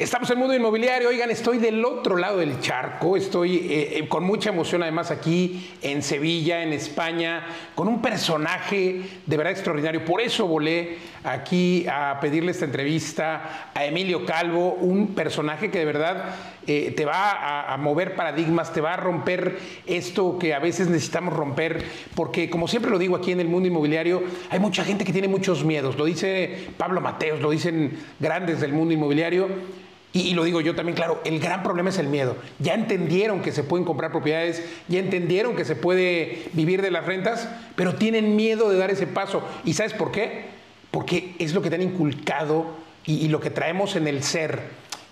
Estamos 0.00 0.30
en 0.30 0.36
el 0.36 0.38
mundo 0.38 0.54
inmobiliario, 0.56 1.10
oigan, 1.10 1.30
estoy 1.30 1.58
del 1.58 1.84
otro 1.84 2.16
lado 2.16 2.38
del 2.38 2.58
charco, 2.60 3.18
estoy 3.18 3.56
eh, 3.56 3.98
eh, 3.98 4.08
con 4.08 4.24
mucha 4.24 4.48
emoción 4.48 4.82
además 4.82 5.10
aquí 5.10 5.72
en 5.82 6.02
Sevilla, 6.02 6.62
en 6.62 6.72
España, 6.72 7.44
con 7.74 7.86
un 7.86 8.00
personaje 8.00 9.02
de 9.26 9.36
verdad 9.36 9.52
extraordinario. 9.52 10.02
Por 10.06 10.22
eso 10.22 10.46
volé 10.46 10.96
aquí 11.22 11.86
a 11.86 12.16
pedirle 12.18 12.52
esta 12.52 12.64
entrevista 12.64 13.72
a 13.74 13.84
Emilio 13.84 14.24
Calvo, 14.24 14.72
un 14.72 15.08
personaje 15.08 15.70
que 15.70 15.80
de 15.80 15.84
verdad 15.84 16.34
eh, 16.66 16.94
te 16.96 17.04
va 17.04 17.32
a, 17.32 17.74
a 17.74 17.76
mover 17.76 18.16
paradigmas, 18.16 18.72
te 18.72 18.80
va 18.80 18.94
a 18.94 18.96
romper 18.96 19.58
esto 19.84 20.38
que 20.38 20.54
a 20.54 20.60
veces 20.60 20.88
necesitamos 20.88 21.34
romper, 21.34 21.84
porque 22.14 22.48
como 22.48 22.68
siempre 22.68 22.90
lo 22.90 22.98
digo 22.98 23.16
aquí 23.16 23.32
en 23.32 23.40
el 23.40 23.48
mundo 23.48 23.68
inmobiliario, 23.68 24.22
hay 24.48 24.60
mucha 24.60 24.82
gente 24.82 25.04
que 25.04 25.12
tiene 25.12 25.28
muchos 25.28 25.62
miedos, 25.62 25.98
lo 25.98 26.06
dice 26.06 26.68
Pablo 26.78 27.02
Mateos, 27.02 27.42
lo 27.42 27.50
dicen 27.50 27.98
grandes 28.18 28.62
del 28.62 28.72
mundo 28.72 28.94
inmobiliario. 28.94 29.89
Y, 30.12 30.34
lo 30.34 30.42
digo 30.42 30.60
yo 30.60 30.74
también, 30.74 30.96
claro, 30.96 31.20
el 31.24 31.38
gran 31.38 31.62
problema 31.62 31.90
es 31.90 31.98
el 31.98 32.08
miedo. 32.08 32.36
Ya 32.58 32.74
entendieron 32.74 33.42
que 33.42 33.52
se 33.52 33.62
pueden 33.62 33.84
comprar 33.84 34.10
propiedades, 34.10 34.62
ya 34.88 34.98
entendieron 34.98 35.54
que 35.54 35.64
se 35.64 35.76
puede 35.76 36.48
vivir 36.52 36.82
de 36.82 36.90
las 36.90 37.06
rentas, 37.06 37.48
pero 37.76 37.94
tienen 37.94 38.34
miedo 38.34 38.70
de 38.70 38.78
dar 38.78 38.90
ese 38.90 39.06
paso. 39.06 39.42
¿Y 39.64 39.74
sabes 39.74 39.92
por 39.92 40.10
qué? 40.10 40.46
Porque 40.90 41.34
es 41.38 41.54
lo 41.54 41.62
que 41.62 41.70
te 41.70 41.76
han 41.76 41.82
inculcado 41.82 42.66
y, 43.06 43.28
lo 43.28 43.40
que 43.40 43.50
traemos 43.50 43.94
en 43.94 44.08
el 44.08 44.24
ser. 44.24 44.60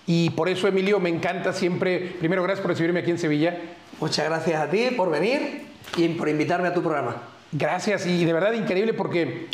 Y 0.07 0.31
por 0.31 0.49
eso, 0.49 0.67
Emilio, 0.67 0.99
me 0.99 1.11
encanta 1.11 1.53
siempre. 1.53 2.15
Primero, 2.19 2.43
gracias 2.43 2.63
por 2.63 2.71
recibirme 2.73 3.01
aquí 3.01 3.11
en 3.11 3.19
Sevilla. 3.19 3.57
Muchas 4.01 4.27
gracias 4.27 4.61
a 4.61 4.69
ti 4.69 4.89
por 4.97 5.11
venir 5.11 5.63
y 5.97 6.09
por 6.09 6.29
invitarme 6.29 6.69
a 6.69 6.75
tu 6.75 6.83
programa. 6.83 7.23
Gracias, 7.53 8.05
y 8.05 8.25
de 8.25 8.33
verdad 8.33 8.53
increíble 8.53 8.95
porque 8.95 9.47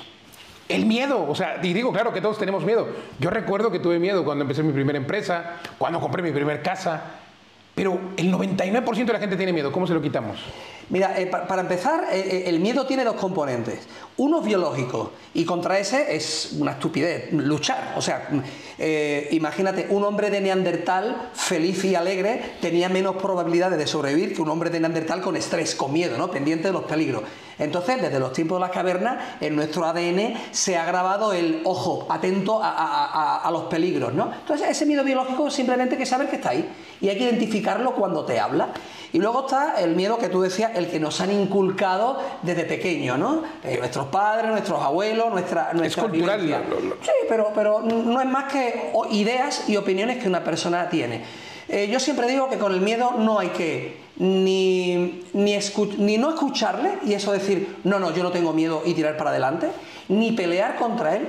el 0.69 0.87
miedo, 0.87 1.27
o 1.29 1.35
sea, 1.35 1.59
y 1.63 1.73
digo, 1.73 1.93
claro 1.93 2.13
que 2.13 2.21
todos 2.21 2.39
tenemos 2.39 2.65
miedo. 2.65 2.89
Yo 3.19 3.31
recuerdo 3.31 3.71
que 3.71 3.79
tuve 3.79 3.99
miedo 3.99 4.25
cuando 4.25 4.43
empecé 4.43 4.63
mi 4.63 4.73
primera 4.73 4.99
empresa, 4.99 5.57
cuando 5.79 6.01
compré 6.01 6.23
mi 6.23 6.33
primera 6.33 6.63
casa, 6.63 7.03
pero 7.75 7.99
el 8.17 8.33
99% 8.33 9.05
de 9.05 9.13
la 9.13 9.19
gente 9.19 9.37
tiene 9.37 9.53
miedo. 9.53 9.73
¿Cómo 9.73 9.87
se 9.87 9.95
lo 9.95 10.01
quitamos? 10.01 10.39
Mira, 10.91 11.19
eh, 11.19 11.27
para 11.27 11.63
empezar, 11.63 12.09
eh, 12.13 12.19
eh, 12.19 12.45
el 12.47 12.61
miedo 12.61 12.87
tiene 12.87 13.05
dos 13.05 13.17
componentes. 13.17 13.81
Uno 14.17 14.41
biológico 14.41 15.13
y 15.33 15.45
contra 15.45 15.79
ese 15.79 16.15
es 16.15 16.57
una 16.59 16.73
estupidez, 16.73 17.33
luchar. 17.33 17.95
O 17.97 18.03
sea, 18.03 18.29
imagínate, 19.33 19.87
un 19.91 20.05
hombre 20.05 20.31
de 20.31 20.41
Neandertal 20.41 21.31
feliz 21.35 21.85
y 21.85 21.97
alegre 21.97 22.57
tenía 22.61 22.89
menos 22.89 23.17
probabilidades 23.17 23.77
de 23.77 23.87
sobrevivir 23.89 24.35
que 24.35 24.43
un 24.43 24.51
hombre 24.51 24.71
de 24.71 24.79
Neandertal 24.79 25.21
con 25.21 25.37
estrés, 25.37 25.75
con 25.75 25.93
miedo, 25.93 26.17
¿no? 26.17 26.31
pendiente 26.31 26.69
de 26.69 26.73
los 26.73 26.85
peligros. 26.85 27.23
Entonces, 27.59 28.01
desde 28.01 28.19
los 28.19 28.33
tiempos 28.33 28.57
de 28.57 28.61
las 28.61 28.71
cavernas, 28.71 29.37
en 29.41 29.55
nuestro 29.57 29.85
ADN 29.85 30.35
se 30.51 30.77
ha 30.77 30.85
grabado 30.85 31.33
el 31.33 31.61
ojo, 31.65 32.07
atento 32.09 32.61
a, 32.63 33.49
los 33.53 33.65
peligros, 33.65 34.13
¿no? 34.13 34.33
Entonces, 34.33 34.69
ese 34.69 34.87
miedo 34.87 35.05
biológico 35.05 35.51
simplemente 35.51 35.95
hay 35.95 36.01
que 36.01 36.07
saber 36.07 36.29
que 36.29 36.37
está 36.37 36.51
ahí 36.51 36.69
y 37.01 37.09
hay 37.09 37.17
que 37.17 37.25
identificarlo 37.25 37.95
cuando 37.95 38.25
te 38.25 38.41
habla. 38.41 38.73
Y 39.15 39.21
luego 39.21 39.43
está 39.43 39.81
el 39.81 39.95
miedo 39.95 40.19
que 40.19 40.29
tú 40.29 40.43
decías, 40.43 40.73
el 40.75 40.91
que 40.91 40.99
nos 40.99 41.21
han 41.21 41.31
inculcado 41.31 42.19
desde 42.43 42.65
pequeño, 42.65 43.17
¿no? 43.17 43.45
Eh, 43.63 43.77
nuestros 43.79 44.09
padres, 44.09 44.51
nuestros 44.51 44.83
abuelos, 44.83 45.31
nuestra, 45.31 45.73
nuestra 45.73 46.03
es 46.03 46.11
cultural. 46.11 46.65
Sí, 47.01 47.13
pero, 47.29 47.53
pero 47.55 47.81
no 47.81 48.21
es 48.21 48.27
más 48.27 48.53
que 48.53 48.91
ideas 49.13 49.69
y 49.69 49.77
opiniones 49.77 50.21
que 50.21 50.27
una 50.27 50.43
persona 50.43 50.89
tiene. 50.89 51.23
Eh, 51.69 51.89
yo 51.93 52.01
siempre 52.01 52.27
digo 52.27 52.51
que 52.51 52.59
con 52.59 52.75
el 52.75 52.81
miedo 52.81 53.13
no 53.17 53.39
hay 53.39 53.51
que 53.51 53.99
ni, 54.17 55.23
ni, 55.33 55.59
ni, 55.99 56.19
no 56.19 56.31
escucharle 56.31 56.99
y 57.05 57.15
eso 57.15 57.31
decir, 57.31 57.77
no, 57.85 58.01
no, 58.01 58.13
yo 58.13 58.25
no 58.25 58.33
tengo 58.33 58.53
miedo 58.53 58.83
y 58.85 58.95
tirar 58.95 59.17
para 59.17 59.31
adelante, 59.31 59.69
ni 60.09 60.33
pelear 60.33 60.75
contra 60.75 61.15
él. 61.15 61.29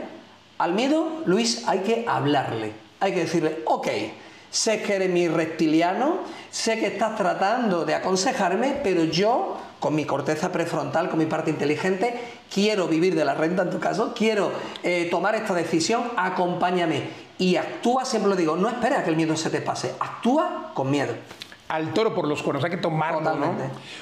Al 0.58 0.74
miedo, 0.74 1.22
Luis, 1.28 1.68
hay 1.68 1.82
que 1.82 2.04
hablarle. 2.08 2.72
Hay 3.00 3.14
que 3.14 3.20
decirle, 3.20 3.60
ok, 3.66 3.88
sé 4.56 4.82
que 4.82 4.96
eres 4.96 5.10
mi 5.10 5.28
reptiliano, 5.28 6.20
sé 6.50 6.80
que 6.80 6.88
estás 6.88 7.18
tratando 7.18 7.84
de 7.84 7.94
aconsejarme, 7.94 8.80
pero 8.82 9.04
yo, 9.04 9.58
con 9.82 9.94
mi 9.94 10.06
corteza 10.06 10.50
prefrontal, 10.50 11.10
con 11.10 11.20
mi 11.20 11.26
parte 11.26 11.50
inteligente, 11.50 12.18
quiero 12.50 12.88
vivir 12.88 13.16
de 13.16 13.26
la 13.26 13.34
renta 13.34 13.64
en 13.64 13.70
tu 13.70 13.80
caso, 13.82 14.14
quiero 14.16 14.54
eh, 14.82 15.10
tomar 15.12 15.36
esta 15.36 15.54
decisión, 15.54 16.04
acompáñame. 16.16 17.26
Y 17.38 17.58
actúa, 17.58 18.06
siempre 18.06 18.30
lo 18.30 18.38
digo, 18.38 18.56
no 18.56 18.70
espera 18.70 19.04
que 19.04 19.10
el 19.10 19.18
miedo 19.18 19.36
se 19.36 19.50
te 19.50 19.60
pase, 19.60 19.94
actúa 20.00 20.72
con 20.74 20.90
miedo 20.90 21.14
al 21.68 21.94
toro 21.94 22.14
por 22.14 22.28
los 22.28 22.44
cuernos, 22.44 22.64
hay 22.64 22.70
que 22.70 22.78
tomarlo, 22.78 23.22
¿no? 23.22 23.56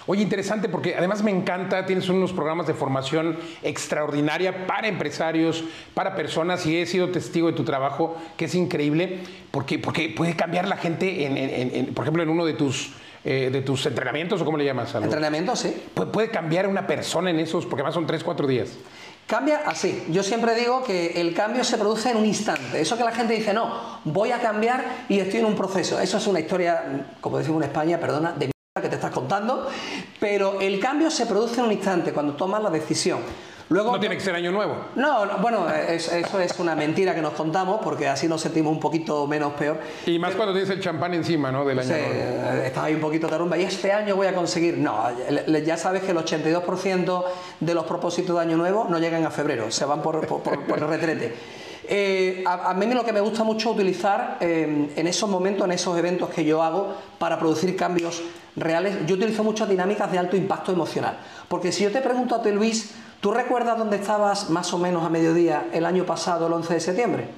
Oye, 0.05 0.21
interesante 0.21 0.67
porque 0.67 0.95
además 0.95 1.23
me 1.23 1.31
encanta, 1.31 1.85
tienes 1.85 2.09
unos 2.09 2.33
programas 2.33 2.67
de 2.67 2.73
formación 2.73 3.37
extraordinaria 3.61 4.67
para 4.67 4.87
empresarios, 4.87 5.63
para 5.93 6.15
personas, 6.15 6.65
y 6.65 6.77
he 6.77 6.85
sido 6.85 7.09
testigo 7.09 7.47
de 7.47 7.53
tu 7.53 7.63
trabajo, 7.63 8.17
que 8.35 8.45
es 8.45 8.55
increíble, 8.55 9.19
porque, 9.51 9.79
porque 9.79 10.09
puede 10.09 10.35
cambiar 10.35 10.67
la 10.67 10.77
gente, 10.77 11.25
en, 11.25 11.93
por 11.93 12.03
ejemplo, 12.03 12.23
en 12.23 12.29
uno 12.29 12.45
de 12.45 12.53
tus... 12.53 12.93
Eh, 13.25 13.49
de 13.49 13.61
tus 13.61 13.85
entrenamientos 13.85 14.41
o 14.41 14.43
cómo 14.43 14.57
le 14.57 14.65
llamas? 14.65 14.93
Entrenamientos, 14.95 15.59
sí. 15.59 15.73
puede 15.93 16.29
cambiar 16.29 16.67
una 16.67 16.85
persona 16.85 17.29
en 17.29 17.39
esos, 17.39 17.65
porque 17.65 17.79
además 17.79 17.93
son 17.93 18.05
tres, 18.05 18.21
cuatro 18.21 18.45
días. 18.45 18.75
Cambia 19.27 19.61
así. 19.65 20.05
Yo 20.09 20.21
siempre 20.21 20.53
digo 20.53 20.83
que 20.83 21.21
el 21.21 21.33
cambio 21.33 21.63
se 21.63 21.77
produce 21.77 22.11
en 22.11 22.17
un 22.17 22.25
instante. 22.25 22.81
Eso 22.81 22.97
que 22.97 23.03
la 23.03 23.13
gente 23.13 23.33
dice, 23.33 23.53
no, 23.53 23.99
voy 24.03 24.31
a 24.31 24.39
cambiar 24.39 25.05
y 25.09 25.19
estoy 25.19 25.39
en 25.39 25.45
un 25.45 25.55
proceso. 25.55 25.99
Eso 25.99 26.17
es 26.17 26.27
una 26.27 26.39
historia, 26.39 27.05
como 27.21 27.37
decimos 27.37 27.63
en 27.63 27.69
España, 27.69 27.99
perdona, 27.99 28.33
de 28.33 28.47
mierda 28.47 28.81
que 28.81 28.89
te 28.89 28.95
estás 28.95 29.11
contando. 29.11 29.67
Pero 30.19 30.59
el 30.59 30.79
cambio 30.79 31.09
se 31.09 31.25
produce 31.25 31.61
en 31.61 31.67
un 31.67 31.71
instante, 31.71 32.11
cuando 32.11 32.33
tomas 32.33 32.61
la 32.61 32.69
decisión 32.69 33.19
no 33.69 33.99
tiene 33.99 34.15
que 34.15 34.21
ser 34.21 34.35
año 34.35 34.51
nuevo. 34.51 34.75
No, 34.95 35.37
bueno, 35.41 35.67
eso 35.69 36.39
es 36.39 36.59
una 36.59 36.75
mentira 36.75 37.15
que 37.15 37.21
nos 37.21 37.33
contamos 37.33 37.79
porque 37.83 38.07
así 38.07 38.27
nos 38.27 38.41
sentimos 38.41 38.71
un 38.71 38.79
poquito 38.79 39.25
menos 39.27 39.53
peor. 39.53 39.79
Y 40.05 40.19
más 40.19 40.35
cuando 40.35 40.53
tienes 40.53 40.69
el 40.69 40.81
champán 40.81 41.13
encima, 41.13 41.51
¿no? 41.51 41.65
Del 41.65 41.79
año 41.79 41.87
sí, 41.87 42.01
nuevo. 42.01 42.63
Estás 42.63 42.83
ahí 42.83 42.93
un 42.93 43.01
poquito 43.01 43.27
tarumba. 43.27 43.57
Y 43.57 43.63
este 43.63 43.91
año 43.91 44.15
voy 44.15 44.27
a 44.27 44.35
conseguir. 44.35 44.77
No, 44.77 45.05
ya 45.47 45.77
sabes 45.77 46.03
que 46.03 46.11
el 46.11 46.17
82% 46.17 47.23
de 47.59 47.73
los 47.73 47.85
propósitos 47.85 48.35
de 48.35 48.41
año 48.41 48.57
nuevo 48.57 48.87
no 48.89 48.99
llegan 48.99 49.25
a 49.25 49.31
febrero, 49.31 49.71
se 49.71 49.85
van 49.85 50.01
por, 50.01 50.15
el 50.15 50.87
retrete. 50.87 51.33
Eh, 51.85 52.43
a, 52.47 52.73
mí 52.73 52.85
lo 52.93 53.03
que 53.03 53.11
me 53.11 53.19
gusta 53.19 53.43
mucho 53.43 53.71
utilizar 53.71 54.37
eh, 54.39 54.89
en 54.95 55.07
esos 55.07 55.29
momentos, 55.29 55.65
en 55.65 55.73
esos 55.73 55.97
eventos 55.97 56.29
que 56.29 56.45
yo 56.45 56.63
hago 56.63 56.95
para 57.19 57.37
producir 57.37 57.75
cambios 57.75 58.21
reales, 58.55 59.05
yo 59.05 59.15
utilizo 59.15 59.43
muchas 59.43 59.67
dinámicas 59.67 60.11
de 60.11 60.17
alto 60.17 60.37
impacto 60.37 60.71
emocional. 60.71 61.17
Porque 61.47 61.71
si 61.71 61.83
yo 61.83 61.91
te 61.91 62.01
pregunto 62.01 62.35
a 62.35 62.41
ti, 62.41 62.51
Luis, 62.51 62.93
¿Tú 63.23 63.31
recuerdas 63.31 63.77
dónde 63.77 63.95
estabas 63.95 64.49
más 64.49 64.73
o 64.73 64.77
menos 64.77 65.01
a 65.05 65.09
mediodía 65.09 65.67
el 65.71 65.85
año 65.85 66.05
pasado, 66.05 66.47
el 66.47 66.51
11 66.51 66.73
de 66.73 66.79
septiembre? 66.81 67.29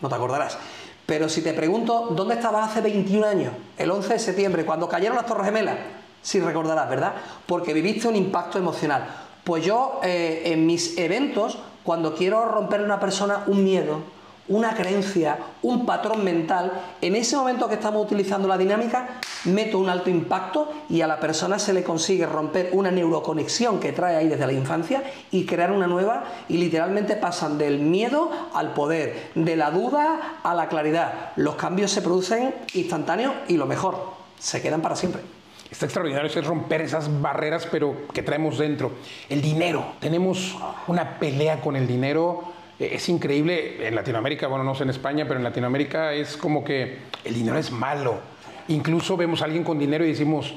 No 0.00 0.08
te 0.08 0.14
acordarás. 0.16 0.58
Pero 1.06 1.28
si 1.28 1.40
te 1.40 1.52
pregunto, 1.52 2.08
¿dónde 2.16 2.34
estabas 2.34 2.68
hace 2.68 2.80
21 2.80 3.24
años, 3.24 3.52
el 3.76 3.92
11 3.92 4.14
de 4.14 4.18
septiembre, 4.18 4.66
cuando 4.66 4.88
cayeron 4.88 5.16
las 5.16 5.24
Torres 5.24 5.46
Gemelas? 5.46 5.76
Sí 6.20 6.40
recordarás, 6.40 6.90
¿verdad? 6.90 7.14
Porque 7.46 7.72
viviste 7.72 8.08
un 8.08 8.16
impacto 8.16 8.58
emocional. 8.58 9.06
Pues 9.44 9.64
yo, 9.64 10.00
eh, 10.02 10.42
en 10.46 10.66
mis 10.66 10.98
eventos, 10.98 11.60
cuando 11.84 12.16
quiero 12.16 12.46
romperle 12.46 12.86
a 12.86 12.94
una 12.94 13.00
persona 13.00 13.44
un 13.46 13.62
miedo, 13.62 14.00
una 14.48 14.74
creencia, 14.74 15.38
un 15.62 15.84
patrón 15.86 16.24
mental, 16.24 16.72
en 17.00 17.16
ese 17.16 17.36
momento 17.36 17.68
que 17.68 17.74
estamos 17.74 18.04
utilizando 18.04 18.48
la 18.48 18.58
dinámica, 18.58 19.20
meto 19.44 19.78
un 19.78 19.88
alto 19.88 20.10
impacto 20.10 20.72
y 20.88 21.00
a 21.02 21.06
la 21.06 21.20
persona 21.20 21.58
se 21.58 21.72
le 21.72 21.82
consigue 21.82 22.26
romper 22.26 22.70
una 22.72 22.90
neuroconexión 22.90 23.80
que 23.80 23.92
trae 23.92 24.16
ahí 24.16 24.28
desde 24.28 24.46
la 24.46 24.52
infancia 24.52 25.02
y 25.30 25.44
crear 25.44 25.72
una 25.72 25.86
nueva 25.86 26.24
y 26.48 26.56
literalmente 26.56 27.16
pasan 27.16 27.58
del 27.58 27.78
miedo 27.78 28.30
al 28.54 28.74
poder, 28.74 29.30
de 29.34 29.56
la 29.56 29.70
duda 29.70 30.38
a 30.42 30.54
la 30.54 30.68
claridad. 30.68 31.32
Los 31.36 31.56
cambios 31.56 31.90
se 31.90 32.02
producen 32.02 32.54
instantáneos 32.74 33.34
y 33.48 33.56
lo 33.56 33.66
mejor, 33.66 34.18
se 34.38 34.62
quedan 34.62 34.80
para 34.80 34.96
siempre. 34.96 35.22
Está 35.70 35.84
extraordinario 35.84 36.30
es 36.30 36.46
romper 36.46 36.80
esas 36.80 37.20
barreras, 37.20 37.68
pero 37.70 38.08
que 38.14 38.22
traemos 38.22 38.56
dentro. 38.56 38.92
El 39.28 39.42
dinero. 39.42 39.84
Tenemos 40.00 40.56
una 40.86 41.18
pelea 41.18 41.60
con 41.60 41.76
el 41.76 41.86
dinero 41.86 42.42
es 42.78 43.08
increíble 43.08 43.86
en 43.86 43.94
Latinoamérica, 43.94 44.46
bueno, 44.46 44.64
no 44.64 44.74
sé 44.74 44.84
en 44.84 44.90
España, 44.90 45.24
pero 45.26 45.38
en 45.38 45.44
Latinoamérica 45.44 46.12
es 46.12 46.36
como 46.36 46.62
que 46.62 46.98
el 47.24 47.34
dinero 47.34 47.58
es 47.58 47.72
malo. 47.72 48.20
Incluso 48.68 49.16
vemos 49.16 49.42
a 49.42 49.46
alguien 49.46 49.64
con 49.64 49.78
dinero 49.78 50.04
y 50.04 50.08
decimos, 50.08 50.54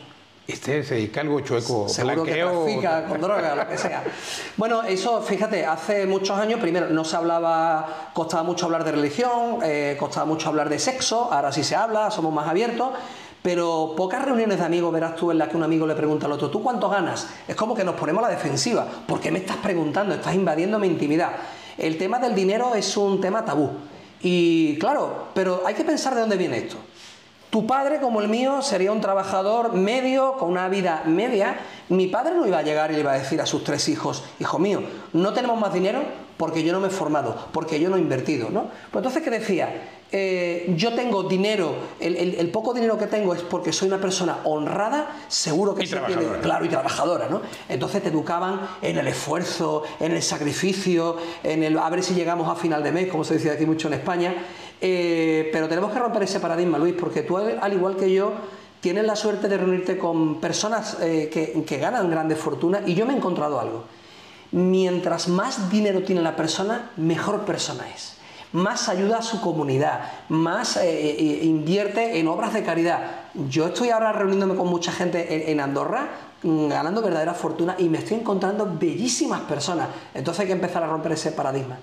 este 0.47 0.83
se 0.83 0.95
dedica 0.95 1.21
a 1.21 1.23
algo 1.23 1.39
chueco, 1.39 1.87
Seguro 1.87 2.23
que 2.23 2.33
trafica 2.33 3.05
con 3.05 3.21
droga, 3.21 3.55
lo 3.55 3.67
que 3.67 3.77
sea. 3.77 4.03
Bueno, 4.57 4.83
eso, 4.83 5.21
fíjate, 5.21 5.65
hace 5.65 6.05
muchos 6.05 6.37
años, 6.37 6.59
primero, 6.59 6.89
no 6.89 7.03
se 7.03 7.15
hablaba, 7.15 8.11
costaba 8.13 8.43
mucho 8.43 8.65
hablar 8.65 8.83
de 8.83 8.91
religión, 8.91 9.59
eh, 9.63 9.95
costaba 9.99 10.25
mucho 10.25 10.49
hablar 10.49 10.69
de 10.69 10.77
sexo, 10.77 11.31
ahora 11.31 11.51
sí 11.51 11.63
se 11.63 11.75
habla, 11.75 12.11
somos 12.11 12.33
más 12.33 12.47
abiertos, 12.47 12.89
pero 13.41 13.93
pocas 13.97 14.23
reuniones 14.23 14.59
de 14.59 14.65
amigos 14.65 14.93
verás 14.93 15.15
tú 15.15 15.31
en 15.31 15.37
las 15.37 15.47
que 15.47 15.57
un 15.57 15.63
amigo 15.63 15.87
le 15.87 15.95
pregunta 15.95 16.27
al 16.27 16.33
otro, 16.33 16.49
¿tú 16.49 16.61
cuánto 16.61 16.89
ganas? 16.89 17.27
Es 17.47 17.55
como 17.55 17.73
que 17.73 17.83
nos 17.83 17.95
ponemos 17.95 18.23
a 18.23 18.27
la 18.27 18.33
defensiva, 18.35 18.85
¿por 19.07 19.19
qué 19.19 19.31
me 19.31 19.39
estás 19.39 19.57
preguntando? 19.57 20.13
Estás 20.13 20.35
invadiendo 20.35 20.77
mi 20.77 20.87
intimidad. 20.87 21.31
El 21.77 21.97
tema 21.97 22.19
del 22.19 22.35
dinero 22.35 22.75
es 22.75 22.95
un 22.97 23.21
tema 23.21 23.45
tabú. 23.45 23.69
Y 24.21 24.77
claro, 24.77 25.29
pero 25.33 25.63
hay 25.65 25.73
que 25.73 25.83
pensar 25.83 26.13
de 26.13 26.21
dónde 26.21 26.37
viene 26.37 26.57
esto. 26.57 26.77
Tu 27.49 27.67
padre, 27.67 27.99
como 27.99 28.21
el 28.21 28.29
mío, 28.29 28.61
sería 28.61 28.93
un 28.93 29.01
trabajador 29.01 29.73
medio, 29.73 30.37
con 30.37 30.49
una 30.49 30.69
vida 30.69 31.03
media. 31.05 31.59
Mi 31.89 32.07
padre 32.07 32.33
no 32.35 32.47
iba 32.47 32.59
a 32.59 32.61
llegar 32.61 32.91
y 32.91 32.93
le 32.93 33.01
iba 33.01 33.11
a 33.11 33.17
decir 33.17 33.41
a 33.41 33.45
sus 33.45 33.65
tres 33.65 33.89
hijos, 33.89 34.23
hijo 34.39 34.57
mío, 34.57 34.81
no 35.11 35.33
tenemos 35.33 35.59
más 35.59 35.73
dinero, 35.73 36.01
porque 36.41 36.63
yo 36.63 36.73
no 36.73 36.79
me 36.79 36.87
he 36.87 36.89
formado, 36.89 37.35
porque 37.51 37.79
yo 37.79 37.87
no 37.87 37.97
he 37.97 37.99
invertido, 37.99 38.49
¿no? 38.49 38.61
Pues 38.63 38.95
entonces, 38.95 39.21
¿qué 39.21 39.29
decía? 39.29 39.99
Eh, 40.11 40.73
yo 40.75 40.95
tengo 40.95 41.21
dinero, 41.21 41.75
el, 41.99 42.49
poco 42.49 42.73
dinero 42.73 42.97
que 42.97 43.05
tengo 43.05 43.35
es 43.35 43.43
porque 43.43 43.71
soy 43.71 43.89
una 43.89 43.99
persona 44.01 44.39
honrada, 44.45 45.17
seguro 45.27 45.75
que 45.75 45.85
se 45.85 45.97
tiene, 45.97 46.23
claro, 46.41 46.65
y 46.65 46.67
trabajadora, 46.67 47.29
¿no? 47.29 47.43
Entonces 47.69 48.01
te 48.01 48.09
educaban 48.09 48.59
en 48.81 48.97
el 48.97 49.07
esfuerzo, 49.07 49.83
en 49.99 50.13
el 50.13 50.23
sacrificio, 50.23 51.17
en 51.43 51.61
el 51.61 51.77
a 51.77 51.87
ver 51.91 52.01
si 52.01 52.15
llegamos 52.15 52.49
a 52.49 52.55
final 52.55 52.81
de 52.81 52.91
mes, 52.91 53.07
como 53.07 53.23
se 53.23 53.35
dice 53.35 53.51
aquí 53.51 53.67
mucho 53.67 53.87
en 53.89 53.93
España. 53.93 54.33
Eh, 54.81 55.47
pero 55.53 55.67
tenemos 55.67 55.91
que 55.91 55.99
romper 55.99 56.23
ese 56.23 56.39
paradigma, 56.39 56.79
Luis, 56.79 56.95
porque 56.99 57.21
tú, 57.21 57.37
al 57.37 57.71
igual 57.71 57.97
que 57.97 58.11
yo, 58.11 58.33
tienes 58.79 59.05
la 59.05 59.15
suerte 59.15 59.47
de 59.47 59.57
reunirte 59.57 59.95
con 59.95 60.41
personas 60.41 60.97
eh, 61.01 61.29
que, 61.31 61.63
que 61.63 61.77
ganan 61.77 62.09
grandes 62.09 62.39
fortunas 62.39 62.81
y 62.87 62.95
yo 62.95 63.05
me 63.05 63.13
he 63.13 63.17
encontrado 63.17 63.59
algo. 63.59 64.00
Mientras 64.51 65.27
más 65.27 65.69
dinero 65.69 66.03
tiene 66.03 66.21
la 66.21 66.35
persona, 66.35 66.91
mejor 66.97 67.45
persona 67.45 67.85
es 67.89 68.17
más 68.53 68.89
ayuda 68.89 69.19
a 69.19 69.21
su 69.21 69.39
comunidad, 69.41 70.01
más 70.29 70.77
eh, 70.77 70.81
eh, 70.83 71.39
invierte 71.43 72.19
en 72.19 72.27
obras 72.27 72.53
de 72.53 72.63
caridad. 72.63 72.99
Yo 73.49 73.67
estoy 73.67 73.89
ahora 73.89 74.11
reuniéndome 74.11 74.55
con 74.55 74.67
mucha 74.67 74.91
gente 74.91 75.51
en, 75.51 75.59
Andorra 75.59 76.09
mm, 76.43 76.67
ganando 76.67 77.01
verdadera 77.01 77.33
fortuna 77.33 77.75
y 77.77 77.87
me 77.87 77.99
estoy 77.99 78.17
encontrando 78.17 78.69
bellísimas 78.79 79.41
personas. 79.41 79.87
Entonces 80.13 80.41
hay 80.41 80.47
que 80.47 80.53
empezar 80.53 80.83
a 80.83 80.87
romper 80.87 81.13
ese 81.13 81.31
paradigma. 81.31 81.77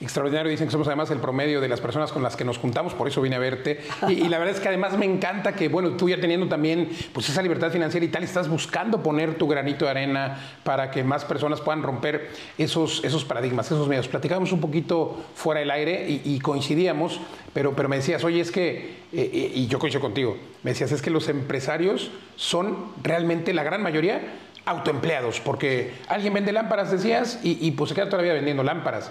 Extraordinario, 0.00 0.50
dicen 0.50 0.68
que 0.68 0.72
somos 0.72 0.86
además 0.86 1.10
el 1.10 1.18
promedio 1.18 1.60
de 1.60 1.68
las 1.68 1.80
personas 1.80 2.12
con 2.12 2.22
las 2.22 2.36
que 2.36 2.44
nos 2.44 2.58
juntamos, 2.58 2.94
por 2.94 3.08
eso 3.08 3.20
vine 3.20 3.36
a 3.36 3.38
verte. 3.38 3.80
Y, 4.08 4.28
la 4.28 4.38
verdad 4.38 4.54
es 4.54 4.60
que 4.60 4.68
además 4.68 4.96
me 4.96 5.06
encanta 5.06 5.54
que, 5.54 5.68
bueno, 5.68 5.90
tú 5.96 6.08
ya 6.08 6.20
teniendo 6.20 6.48
también 6.48 6.88
pues 7.12 7.28
esa 7.28 7.42
libertad 7.42 7.72
financiera 7.72 8.06
y 8.06 8.08
tal, 8.08 8.22
estás 8.22 8.48
buscando 8.48 9.02
poner 9.02 9.36
tu 9.36 9.48
granito 9.48 9.84
de 9.84 9.90
arena 9.90 10.38
para 10.62 10.90
que 10.90 11.02
más 11.02 11.24
personas 11.24 11.60
puedan 11.60 11.82
romper 11.82 12.30
esos, 12.56 13.04
esos 13.04 13.24
paradigmas, 13.24 13.66
esos 13.66 13.88
miedos. 13.88 14.08
Platicábamos 14.08 14.52
un 14.52 14.60
poquito 14.60 15.16
fuera 15.34 15.60
del 15.60 15.70
aire 15.70 16.06
y, 16.08 16.38
coincidíamos, 16.38 17.20
pero, 17.52 17.74
pero 17.74 17.88
me 17.88 17.96
decías, 17.96 18.22
oye, 18.24 18.40
es 18.40 18.52
que, 18.52 18.98
eh, 19.12 19.30
eh, 19.32 19.52
y 19.54 19.66
yo 19.66 19.78
coincido 19.78 20.00
contigo, 20.00 20.36
me 20.62 20.70
decías, 20.70 20.92
es 20.92 21.02
que 21.02 21.10
los 21.10 21.28
empresarios 21.28 22.10
son 22.36 22.92
realmente 23.02 23.52
la 23.52 23.64
gran 23.64 23.82
mayoría 23.82 24.22
autoempleados, 24.64 25.40
porque 25.40 25.94
alguien 26.08 26.34
vende 26.34 26.52
lámparas, 26.52 26.90
decías, 26.90 27.40
y, 27.42 27.66
y 27.66 27.72
pues 27.72 27.88
se 27.88 27.94
queda 27.94 28.08
todavía 28.08 28.34
vendiendo 28.34 28.62
lámparas 28.62 29.10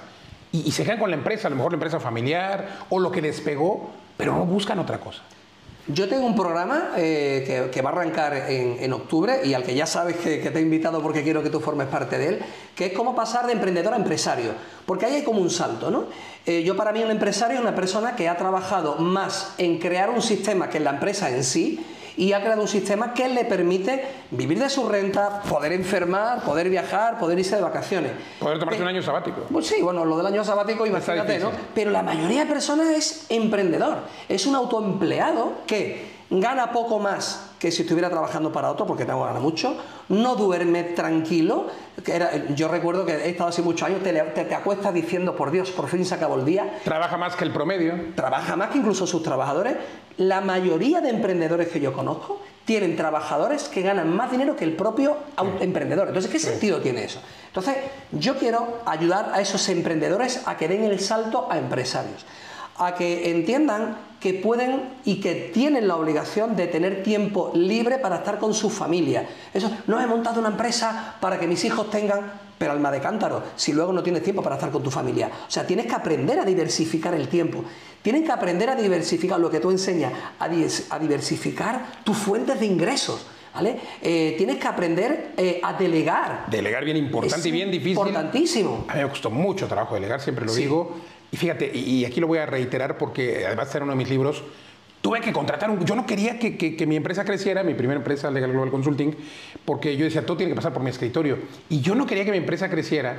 y, 0.65 0.71
se 0.71 0.83
quedan 0.83 1.00
con 1.00 1.09
la 1.09 1.15
empresa, 1.15 1.48
a 1.48 1.50
lo 1.50 1.56
mejor 1.56 1.71
la 1.71 1.77
empresa 1.77 2.00
familiar 2.00 2.80
o 2.89 3.00
lo 3.00 3.12
que 3.12 3.21
despegó, 3.21 3.89
pero 4.15 4.33
no 4.33 4.45
buscan 4.45 4.80
otra 4.80 5.00
cosa. 5.00 5.21
Yo 5.89 6.09
tengo 6.09 6.25
un 6.25 6.36
programa 6.36 6.92
eh, 6.98 7.69
que, 7.74 7.81
va 7.81 7.92
a 7.92 7.94
arrancar 7.94 8.33
en, 8.50 8.92
octubre 8.92 9.39
y 9.45 9.54
al 9.54 9.63
que 9.63 9.74
ya 9.74 9.86
sabes 9.86 10.18
que, 10.18 10.38
te 10.38 10.59
he 10.59 10.62
invitado 10.62 11.01
porque 11.01 11.24
quiero 11.24 11.42
que 11.42 11.50
tú 11.50 11.62
formes 11.62 11.88
parte 11.88 12.18
de 12.18 12.27
él, 12.27 12.39
que 12.75 12.88
es 12.88 12.94
cómo 12.94 13.15
pasar 13.15 13.45
de 13.45 13.54
emprendedor 13.54 13.94
a 13.94 13.95
empresario. 13.95 14.51
Porque 14.86 15.06
ahí 15.06 15.15
hay 15.15 15.24
como 15.24 15.39
un 15.39 15.50
salto, 15.50 15.89
¿no? 15.89 16.07
Eh, 16.45 16.63
yo 16.63 16.75
para 16.75 16.92
mí 16.92 17.01
un 17.01 17.12
empresario 17.12 17.56
es 17.56 17.62
una 17.62 17.74
persona 17.74 18.18
que 18.18 18.27
ha 18.27 18.36
trabajado 18.36 18.95
más 18.98 19.53
en 19.57 19.80
crear 19.80 20.10
un 20.10 20.21
sistema 20.21 20.69
que 20.69 20.77
en 20.77 20.83
la 20.83 20.89
empresa 20.89 21.30
en 21.30 21.45
sí 21.45 21.86
y 22.17 22.33
ha 22.33 22.41
creado 22.41 22.63
un 22.63 22.67
sistema 22.67 23.13
que 23.13 23.29
le 23.29 23.45
permite 23.45 24.03
vivir 24.31 24.59
de 24.59 24.69
su 24.69 24.89
renta, 24.89 25.41
poder 25.43 25.71
enfermar, 25.71 26.41
poder 26.43 26.69
viajar, 26.69 27.19
poder 27.19 27.39
irse 27.39 27.55
de 27.55 27.61
vacaciones. 27.61 28.11
Poder 28.39 28.59
tomarse 28.59 28.81
un 28.81 28.87
año 28.87 29.01
sabático. 29.01 29.41
Pues 29.51 29.67
sí, 29.67 29.81
bueno, 29.81 30.03
lo 30.03 30.17
del 30.17 30.25
año 30.25 30.43
sabático, 30.43 30.85
imagínate, 30.85 31.39
¿no? 31.39 31.51
Pero 31.75 31.91
la 31.91 32.01
mayoría 32.01 32.43
de 32.43 32.47
personas 32.47 32.89
es 32.89 33.25
emprendedor, 33.29 33.99
es 34.27 34.45
un 34.47 34.55
autoempleado 34.55 35.53
que 35.67 36.16
gana 36.29 36.71
poco 36.71 37.00
más 37.00 37.51
que 37.59 37.71
si 37.71 37.81
estuviera 37.83 38.09
trabajando 38.09 38.51
para 38.51 38.69
otro, 38.69 38.85
porque 38.85 39.06
tengo 39.06 39.24
gana 39.24 39.39
mucho, 39.39 39.77
no 40.09 40.35
duerme 40.35 40.83
tranquilo. 40.83 41.68
yo 42.56 42.68
recuerdo 42.68 43.06
que 43.06 43.13
he 43.13 43.29
estado 43.29 43.50
así 43.50 43.62
muchos 43.62 43.88
años, 43.88 44.03
te, 44.03 44.13
te, 44.13 44.56
acuestas 44.56 44.94
diciendo, 44.94 45.35
por 45.35 45.51
Dios, 45.51 45.71
por 45.71 45.88
fin 45.88 46.06
se 46.06 46.15
acabó 46.15 46.35
el 46.35 46.45
día. 46.45 46.79
Trabaja 46.83 47.18
más 47.18 47.35
que 47.35 47.45
el 47.45 47.51
promedio. 47.51 48.13
Trabaja 48.15 48.56
más 48.56 48.69
que 48.69 48.77
incluso 48.77 49.07
sus 49.07 49.24
trabajadores. 49.24 49.75
La 50.18 50.41
mayoría 50.41 51.01
de 51.01 51.09
emprendedores 51.09 51.69
que 51.69 51.79
yo 51.79 51.94
conozco 51.94 52.41
tienen 52.65 52.97
trabajadores 52.97 53.69
que 53.69 53.81
ganan 53.81 54.13
más 54.13 54.29
dinero 54.29 54.57
que 54.57 54.65
el 54.65 54.75
propio 54.75 55.15
emprendedor. 55.62 56.09
Entonces, 56.09 56.29
¿qué 56.29 56.38
sentido 56.38 56.81
tiene 56.81 57.06
eso? 57.06 57.21
Entonces, 57.47 57.77
yo 58.12 58.38
quiero 58.38 58.81
ayudar 58.85 59.31
a 59.33 59.39
esos 59.39 59.69
emprendedores 59.69 60.41
a 60.45 60.57
que 60.57 60.68
den 60.68 60.83
el 60.83 61.00
salto 61.00 61.47
a 61.50 61.57
empresarios, 61.57 62.25
a 62.77 62.95
que 62.95 63.31
entiendan 63.31 63.97
que 64.19 64.33
pueden 64.33 64.81
y 65.06 65.19
que 65.21 65.51
tienen 65.53 65.88
la 65.88 65.95
obligación 65.95 66.56
de 66.56 66.68
tener 66.68 67.03
tiempo 67.03 67.51
libre 67.53 68.00
para 68.00 68.18
estar 68.18 68.39
con 68.39 68.53
su 68.53 68.69
familia. 68.69 69.27
Eso, 69.53 69.71
no 69.88 70.01
he 70.01 70.07
montado 70.07 70.39
una 70.39 70.50
empresa 70.50 71.15
para 71.19 71.39
que 71.39 71.47
mis 71.47 71.63
hijos 71.65 71.89
tengan, 71.91 72.31
pero 72.57 72.71
alma 72.71 72.91
de 72.91 73.00
cántaro, 73.00 73.44
si 73.56 73.74
luego 73.74 73.94
no 73.94 74.01
tienes 74.01 74.24
tiempo 74.24 74.41
para 74.41 74.56
estar 74.56 74.71
con 74.71 74.81
tu 74.81 74.89
familia. 74.89 75.29
O 75.47 75.51
sea, 75.51 75.68
tienes 75.68 75.85
que 75.85 75.94
aprender 75.94 76.39
a 76.39 76.45
diversificar 76.45 77.13
el 77.13 77.27
tiempo. 77.27 77.63
Tienes 78.01 78.24
que 78.24 78.31
aprender 78.31 78.69
a 78.69 78.75
diversificar 78.75 79.39
lo 79.39 79.50
que 79.50 79.59
tú 79.59 79.69
enseñas, 79.69 80.13
a, 80.39 81.00
diversificar 81.00 81.85
tus 82.03 82.18
fuentes 82.18 82.59
de 82.59 82.65
ingresos. 82.65 83.27
¿Vale? 83.53 83.79
Eh, 84.03 84.35
tienes 84.38 84.57
que 84.57 84.68
aprender 84.68 85.33
eh, 85.35 85.59
a 85.63 85.74
delegar. 85.74 86.45
Delegar 86.47 86.85
bien 86.85 86.97
importante 86.97 87.50
y 87.50 87.51
bien 87.51 87.71
difícil. 87.71 87.97
Importantísimo. 87.97 88.85
A 88.88 88.94
mí 88.94 89.01
me 89.01 89.09
costó 89.09 89.31
mucho 89.31 89.68
trabajo 89.68 89.95
delegar, 89.95 90.21
siempre 90.21 90.45
lo 90.45 90.53
digo 90.53 90.95
y 91.31 91.38
fíjate, 91.38 91.71
y 91.75 92.06
aquí 92.06 92.19
lo 92.19 92.27
voy 92.27 92.39
a 92.39 92.45
reiterar 92.45 92.97
porque 92.97 93.45
además 93.45 93.74
era 93.75 93.83
uno 93.83 93.94
de 93.94 93.97
mis 93.97 94.09
libros, 94.09 94.44
tuve 95.01 95.21
que 95.21 95.31
contratar 95.31 95.69
un... 95.69 95.85
Yo 95.85 95.95
no 95.95 96.06
quería 96.06 96.39
que, 96.39 96.85
mi 96.88 96.95
empresa 96.95 97.25
creciera, 97.25 97.63
mi 97.63 97.74
primera 97.74 97.97
empresa, 97.97 98.31
Legal 98.31 98.51
Global 98.51 98.71
Consulting, 98.71 99.15
porque 99.65 99.95
yo 99.97 100.06
decía, 100.06 100.25
todo 100.25 100.38
tiene 100.38 100.51
que 100.51 100.56
pasar 100.56 100.74
por 100.74 100.83
mi 100.83 100.89
escritorio. 100.89 101.38
Y 101.69 101.81
yo 101.81 101.95
no 101.95 102.06
quería 102.06 102.25
que 102.25 102.31
mi 102.31 102.38
empresa 102.38 102.69
creciera 102.69 103.15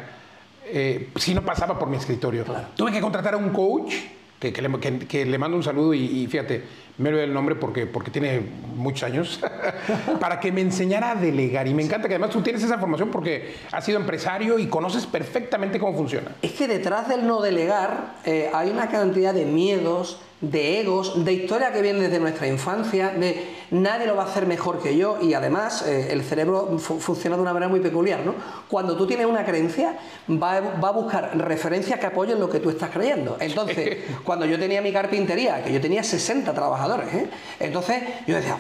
eh, 0.67 1.09
si 1.17 1.35
no 1.35 1.43
pasaba 1.43 1.79
por 1.79 1.89
mi 1.89 1.97
escritorio. 1.97 2.45
Tuve 2.77 2.93
que 2.93 3.01
contratar 3.01 3.35
a 3.35 3.37
un 3.37 3.51
coach, 3.51 3.93
que, 4.39 4.53
que, 4.53 5.25
le, 5.27 5.39
mando 5.39 5.57
un 5.57 5.63
saludo 5.63 5.95
y, 5.95 6.27
fíjate, 6.27 6.63
me 6.99 7.11
olvidé 7.11 7.25
el 7.25 7.33
nombre 7.33 7.55
porque, 7.55 7.87
porque 7.87 8.11
tiene 8.11 8.43
muchos 8.75 9.05
años, 9.05 9.41
para 10.21 10.41
que 10.41 10.51
me 10.51 10.61
enseñara 10.61 11.13
a 11.13 11.15
delegar. 11.15 11.67
Y 11.69 11.75
me 11.75 11.83
encanta 11.83 12.09
que 12.09 12.15
además 12.15 12.31
tú 12.31 12.43
tienes 12.43 12.63
esa 12.63 12.79
formación 12.79 13.11
porque 13.11 13.55
has 13.73 13.85
sido 13.85 13.99
empresario 13.99 14.59
y 14.59 14.67
conoces 14.67 15.07
perfectamente 15.07 15.79
cómo 15.79 15.97
funciona. 15.97 16.33
Es 16.43 16.53
que 16.53 16.67
detrás 16.67 17.09
del 17.09 17.27
no 17.27 17.41
delegar 17.41 18.15
eh, 18.25 18.51
hay 18.53 18.71
una 18.71 18.89
cantidad 18.89 19.33
de 19.33 19.45
miedos, 19.45 20.21
de 20.41 20.81
egos, 20.81 21.25
de 21.25 21.33
historia 21.33 21.73
que 21.73 21.83
viene 21.83 22.01
desde 22.01 22.21
nuestra 22.21 22.47
infancia, 22.47 23.11
de 23.11 23.57
nadie 23.73 24.07
lo 24.07 24.15
va 24.15 24.23
a 24.23 24.27
hacer 24.27 24.47
mejor 24.47 24.81
que 24.81 24.97
yo 24.97 25.19
y 25.21 25.35
además 25.35 25.83
eh, 25.83 26.13
el 26.13 26.23
cerebro 26.23 26.79
funciona 26.79 27.37
de 27.37 27.43
una 27.43 27.53
manera 27.53 27.69
muy 27.69 27.81
peculiar, 27.81 28.21
¿no? 28.25 28.35
Cuando 28.69 28.97
tú 28.97 29.07
tienes 29.07 29.27
una 29.27 29.45
creencia, 29.45 29.99
va 30.31 30.57
a, 30.57 30.91
buscar 30.93 31.37
referencias 31.37 31.99
que 31.99 32.07
apoyen 32.07 32.39
lo 32.39 32.49
que 32.49 32.61
tú 32.61 32.71
estás 32.71 32.91
creyendo. 32.91 33.37
Entonces, 33.41 33.99
cuando 34.25 34.47
yo 34.47 34.59
tenía 34.59 34.81
mi 34.81 34.93
carpintería, 34.93 35.63
que 35.65 35.73
yo 35.73 35.81
tenía 35.81 36.05
60 36.05 36.55
trabajadores, 36.55 37.13
¿eh? 37.13 37.29
entonces 37.59 38.03
yo 38.27 38.37
decía, 38.37 38.57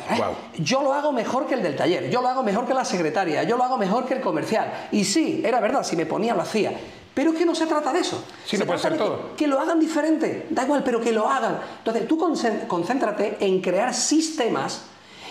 yo 0.59 0.83
lo 0.83 0.93
hago 0.93 1.13
mejor 1.13 1.47
que 1.47 1.55
el 1.55 1.63
del 1.63 1.77
taller, 1.77 2.11
yo 2.11 2.23
lo 2.23 2.29
hago 2.29 2.43
mejor 2.43 2.67
que 2.67 2.75
la 2.75 2.85
secretaria, 2.85 3.45
yo 3.45 3.57
lo 3.57 3.63
hago 3.63 3.79
mejor 3.79 4.05
que 4.05 4.15
el 4.15 4.21
comercial. 4.21 4.89
Y 4.91 5.05
sí, 5.05 5.43
era 5.45 5.61
verdad, 5.61 5.85
si 5.85 5.97
me 5.97 6.07
ponía 6.07 6.35
lo 6.35 6.43
hacía. 6.43 6.73
Pero 7.19 7.33
es 7.33 7.37
que 7.37 7.45
no 7.45 7.57
se 7.57 7.67
trata 7.67 7.93
de 7.93 7.99
eso. 7.99 8.23
Sí, 8.47 8.57
no 8.57 8.65
puede 8.65 8.79
ser 8.79 8.97
todo. 8.97 9.35
Que, 9.37 9.49
lo 9.49 9.59
hagan 9.59 9.81
diferente. 9.81 10.47
Da 10.51 10.63
igual, 10.63 10.85
pero 10.85 11.01
que 11.01 11.11
lo 11.11 11.29
hagan. 11.29 11.59
Entonces, 11.79 12.07
tú 12.07 12.17
concéntrate 12.17 13.39
en 13.41 13.61
crear 13.61 13.93
sistemas 13.93 14.83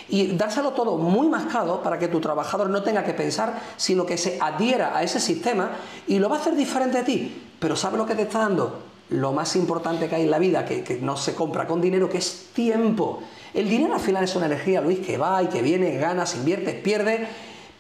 y 0.10 0.36
dárselo 0.36 0.72
todo 0.72 0.98
muy 0.98 1.30
mascado 1.30 1.82
para 1.82 1.98
que 1.98 2.10
tu 2.10 2.20
trabajador 2.20 2.70
no 2.70 2.84
tenga 2.84 3.06
que 3.06 3.14
pensar, 3.14 3.58
sino 3.78 4.06
que 4.06 4.18
se 4.18 4.38
adhiera 4.42 4.98
a 4.98 5.02
ese 5.02 5.22
sistema 5.22 5.78
y 6.08 6.20
lo 6.20 6.28
va 6.28 6.36
a 6.36 6.40
hacer 6.42 6.58
diferente 6.58 6.98
de 6.98 7.04
ti. 7.06 7.42
Pero 7.58 7.78
¿sabe 7.78 7.98
lo 7.98 8.06
que 8.06 8.16
te 8.16 8.24
está 8.24 8.40
dando? 8.40 8.82
Lo 9.12 9.32
más 9.32 9.56
importante 9.56 10.10
que 10.10 10.16
hay 10.16 10.24
en 10.24 10.32
la 10.32 10.40
vida, 10.40 10.66
que, 10.66 10.84
que 10.84 10.96
no 10.96 11.16
se 11.16 11.36
compra 11.36 11.68
con 11.68 11.80
dinero, 11.80 12.10
que 12.10 12.18
es 12.18 12.48
tiempo. 12.52 13.24
El 13.54 13.70
dinero 13.70 13.94
al 13.94 14.02
final 14.02 14.26
es 14.26 14.36
una 14.36 14.48
energía, 14.48 14.82
Luis, 14.82 15.00
que 15.00 15.18
va 15.18 15.42
y 15.42 15.48
que 15.48 15.62
viene, 15.62 15.96
ganas, 15.96 16.36
inviertes, 16.36 16.76
pierdes, 16.82 17.30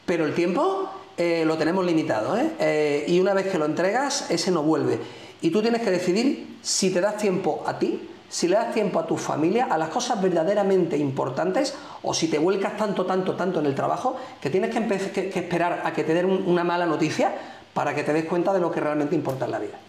pero 0.06 0.26
el 0.26 0.34
tiempo 0.34 0.92
eh, 1.18 1.46
lo 1.46 1.58
tenemos 1.58 1.84
limitado. 1.84 2.38
¿eh? 2.38 2.52
¿eh? 2.60 3.06
y 3.08 3.20
una 3.20 3.34
vez 3.34 3.48
que 3.48 3.58
lo 3.58 3.66
entregas, 3.66 4.30
ese 4.30 4.52
no 4.52 4.62
vuelve. 4.62 5.00
Y 5.42 5.50
tú 5.50 5.62
tienes 5.62 5.82
que 5.82 5.90
decidir 5.90 6.60
si 6.62 6.92
te 6.92 7.02
das 7.02 7.18
tiempo 7.18 7.64
a 7.66 7.80
ti, 7.80 8.08
si 8.30 8.48
le 8.48 8.56
das 8.56 8.74
tiempo 8.74 9.00
a 9.00 9.08
tu 9.08 9.18
familia, 9.18 9.68
a 9.70 9.78
las 9.78 9.90
cosas 9.90 10.22
verdaderamente 10.22 10.96
importantes, 10.98 11.76
o 12.04 12.14
si 12.14 12.28
te 12.28 12.38
vuelcas 12.38 12.78
tanto, 12.78 13.06
tanto, 13.06 13.36
tanto 13.36 13.60
en 13.60 13.66
el 13.66 13.74
trabajo, 13.74 14.16
que 14.40 14.50
tienes 14.50 14.70
que, 14.70 15.32
esperar 15.34 15.82
a 15.86 15.94
que 15.94 16.04
te 16.04 16.14
den 16.14 16.26
una 16.26 16.64
mala 16.64 16.86
noticia 16.86 17.34
para 17.74 17.96
que 17.96 18.04
te 18.04 18.14
des 18.14 18.26
cuenta 18.26 18.54
de 18.54 18.60
lo 18.60 18.72
que 18.72 18.80
realmente 18.80 19.16
importa 19.16 19.46
en 19.46 19.52
la 19.52 19.60
vida. 19.60 19.80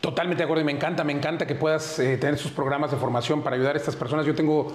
Totalmente 0.00 0.40
de 0.40 0.44
acuerdo 0.44 0.60
y 0.60 0.66
me 0.66 0.72
encanta, 0.72 1.02
me 1.02 1.14
encanta 1.14 1.46
que 1.46 1.54
puedas 1.54 1.98
eh, 1.98 2.18
tener 2.18 2.36
sus 2.36 2.50
programas 2.50 2.90
de 2.90 2.98
formación 2.98 3.42
para 3.42 3.56
ayudar 3.56 3.74
a 3.74 3.78
estas 3.78 3.96
personas. 3.96 4.26
Yo 4.26 4.34
tengo 4.34 4.74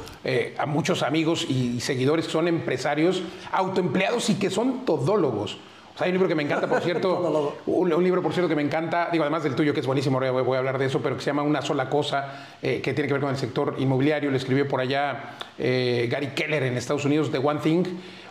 a 0.58 0.66
muchos 0.66 1.04
amigos 1.04 1.46
y 1.48 1.80
seguidores 1.82 2.26
que 2.26 2.32
son 2.32 2.48
empresarios, 2.48 3.22
autoempleados 3.52 4.32
y 4.32 4.36
que 4.36 4.50
son 4.50 4.86
todólogos 4.86 5.60
hay 6.00 6.10
un 6.10 6.14
libro 6.14 6.28
que 6.28 6.36
me 6.36 6.44
encanta, 6.44 6.68
por 6.68 6.82
cierto, 6.84 7.58
un, 7.66 8.04
libro, 8.04 8.22
por 8.22 8.34
cierto, 8.34 8.50
que 8.50 8.56
me 8.56 8.62
encanta, 8.62 9.10
digo, 9.12 9.24
además 9.24 9.44
del 9.44 9.56
tuyo, 9.56 9.74
que 9.74 9.80
es 9.80 9.86
buenísimo, 9.86 10.20
voy, 10.20 10.44
voy 10.44 10.56
a 10.56 10.60
hablar 10.60 10.78
de 10.78 10.86
eso, 10.86 11.02
pero 11.02 11.16
que 11.16 11.22
se 11.22 11.28
llama 11.28 11.44
Una 11.44 11.62
sola 11.62 11.90
cosa, 11.90 12.48
eh, 12.62 12.82
que 12.82 12.94
tiene 12.94 13.08
que 13.08 13.14
ver 13.14 13.22
con 13.22 13.32
el 13.32 13.38
sector 13.38 13.76
inmobiliario, 13.80 14.32
lo 14.32 14.38
escribió 14.38 14.68
por 14.68 14.82
allá 14.82 15.36
eh, 15.58 16.08
Gary 16.10 16.28
Keller 16.28 16.64
en 16.64 16.78
Estados 16.78 17.06
Unidos, 17.06 17.32
The 17.32 17.40
One 17.40 17.60
Thing. 17.62 17.84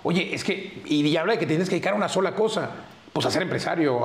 Oye, 0.02 0.34
es 0.34 0.44
que, 0.44 0.82
y 0.86 1.16
habla 1.16 1.34
de 1.34 1.38
que 1.38 1.46
tienes 1.46 1.68
que 1.68 1.76
dedicar 1.76 1.94
a 1.94 1.96
una 1.96 2.08
sola 2.08 2.34
cosa. 2.34 2.70
Pues 3.12 3.26
a 3.26 3.30
ser 3.30 3.42
empresario, 3.42 4.00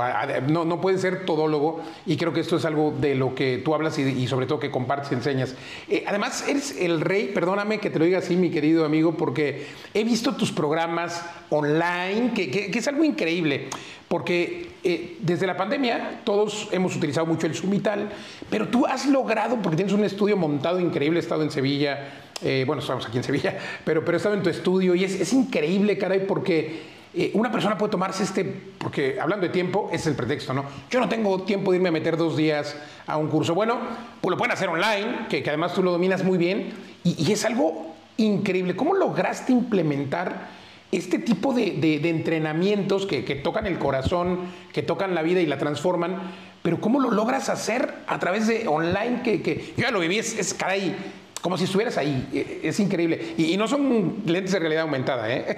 no, 0.47 0.65
no 0.65 0.81
ser 0.97 1.25
todólogo 1.25 1.81
y 2.05 2.17
creo 2.17 2.33
que 2.33 2.39
esto 2.39 2.57
es 2.57 2.65
algo 2.65 2.93
de 2.99 3.15
lo 3.15 3.35
que 3.35 3.59
tú 3.63 3.73
hablas 3.73 3.97
y, 3.99 4.27
sobre 4.27 4.45
todo 4.45 4.59
que 4.59 4.71
compartes 4.71 5.11
y 5.11 5.15
enseñas. 5.15 5.55
Eh, 5.87 6.03
además, 6.07 6.47
eres 6.47 6.75
el 6.79 7.01
rey, 7.01 7.31
perdóname 7.33 7.79
que 7.79 7.89
te 7.89 7.99
lo 7.99 8.05
diga 8.05 8.19
así, 8.19 8.35
mi 8.35 8.49
querido 8.49 8.85
amigo, 8.85 9.15
porque 9.15 9.67
he 9.93 10.03
visto 10.03 10.35
tus 10.35 10.51
programas 10.51 11.25
online, 11.49 12.33
que, 12.33 12.71
es 12.73 12.87
algo 12.87 13.03
increíble, 13.03 13.69
porque 14.07 14.71
eh, 14.83 15.17
desde 15.19 15.47
la 15.47 15.57
pandemia 15.57 16.21
todos 16.23 16.69
hemos 16.71 16.95
utilizado 16.95 17.25
mucho 17.25 17.47
el 17.47 17.55
Zoom 17.55 17.73
y 17.73 17.79
tal, 17.79 18.09
pero 18.49 18.67
tú 18.67 18.85
has 18.85 19.05
logrado, 19.05 19.57
porque 19.61 19.75
tienes 19.75 19.93
un 19.93 20.03
estudio 20.03 20.37
montado 20.37 20.79
increíble, 20.79 21.19
he 21.19 21.23
estado 21.23 21.43
en 21.43 21.51
Sevilla, 21.51 22.09
eh, 22.41 22.63
bueno, 22.65 22.81
estamos 22.81 23.05
aquí 23.05 23.17
en 23.17 23.23
Sevilla, 23.23 23.57
pero, 23.85 24.03
pero 24.03 24.15
he 24.15 24.17
estado 24.17 24.35
en 24.35 24.43
tu 24.43 24.49
estudio 24.49 24.95
y 24.95 25.03
es, 25.03 25.19
es 25.19 25.33
increíble, 25.33 25.97
caray, 25.97 26.25
porque 26.27 26.92
eh, 27.15 27.29
una 27.35 27.51
persona 27.51 27.77
puede 27.77 27.91
tomarse 27.91 28.23
este, 28.23 28.43
porque 28.43 29.19
hablando 29.19 29.45
de 29.45 29.53
tiempo, 29.53 29.89
es 29.93 30.07
el 30.07 30.15
pretexto, 30.15 30.53
¿no? 30.53 30.65
Yo 30.89 30.99
no 30.99 31.07
tengo 31.07 31.43
tiempo 31.43 31.71
de 31.71 31.77
irme 31.77 31.89
a 31.89 31.91
meter 31.91 32.17
dos 32.17 32.35
días 32.35 32.75
a 33.05 33.17
un 33.17 33.27
curso. 33.27 33.53
Bueno, 33.53 33.77
pues 34.19 34.31
lo 34.31 34.37
pueden 34.37 34.51
hacer 34.51 34.69
online, 34.69 35.27
que, 35.29 35.43
además 35.47 35.73
tú 35.73 35.83
lo 35.83 35.91
dominas 35.91 36.23
muy 36.23 36.39
bien, 36.39 36.73
y, 37.03 37.31
es 37.31 37.45
algo 37.45 37.93
increíble. 38.17 38.75
¿Cómo 38.75 38.95
lograste 38.95 39.51
implementar 39.51 40.63
este 40.91 41.19
tipo 41.19 41.53
de, 41.53 41.99
entrenamientos 42.09 43.05
que, 43.05 43.21
tocan 43.35 43.67
el 43.67 43.77
corazón, 43.77 44.39
que 44.71 44.81
tocan 44.81 45.13
la 45.13 45.21
vida 45.21 45.39
y 45.39 45.45
la 45.45 45.59
transforman? 45.59 46.17
Pero 46.63 46.81
¿cómo 46.81 46.99
lo 46.99 47.11
logras 47.11 47.49
hacer 47.49 47.93
a 48.07 48.17
través 48.17 48.47
de 48.47 48.67
online? 48.67 49.21
Que, 49.21 49.73
yo 49.77 49.83
ya 49.83 49.91
lo 49.91 49.99
viví, 49.99 50.17
es, 50.17 50.39
es 50.39 50.55
caray 50.55 50.95
como 51.43 51.57
si 51.57 51.65
estuvieras 51.65 51.97
ahí. 51.97 52.29
E, 52.33 52.61
es 52.69 52.79
increíble. 52.79 53.35
Y, 53.37 53.57
no 53.57 53.67
son 53.67 54.23
lentes 54.25 54.53
de 54.53 54.59
realidad 54.59 54.83
aumentada, 54.83 55.29
¿eh? 55.29 55.57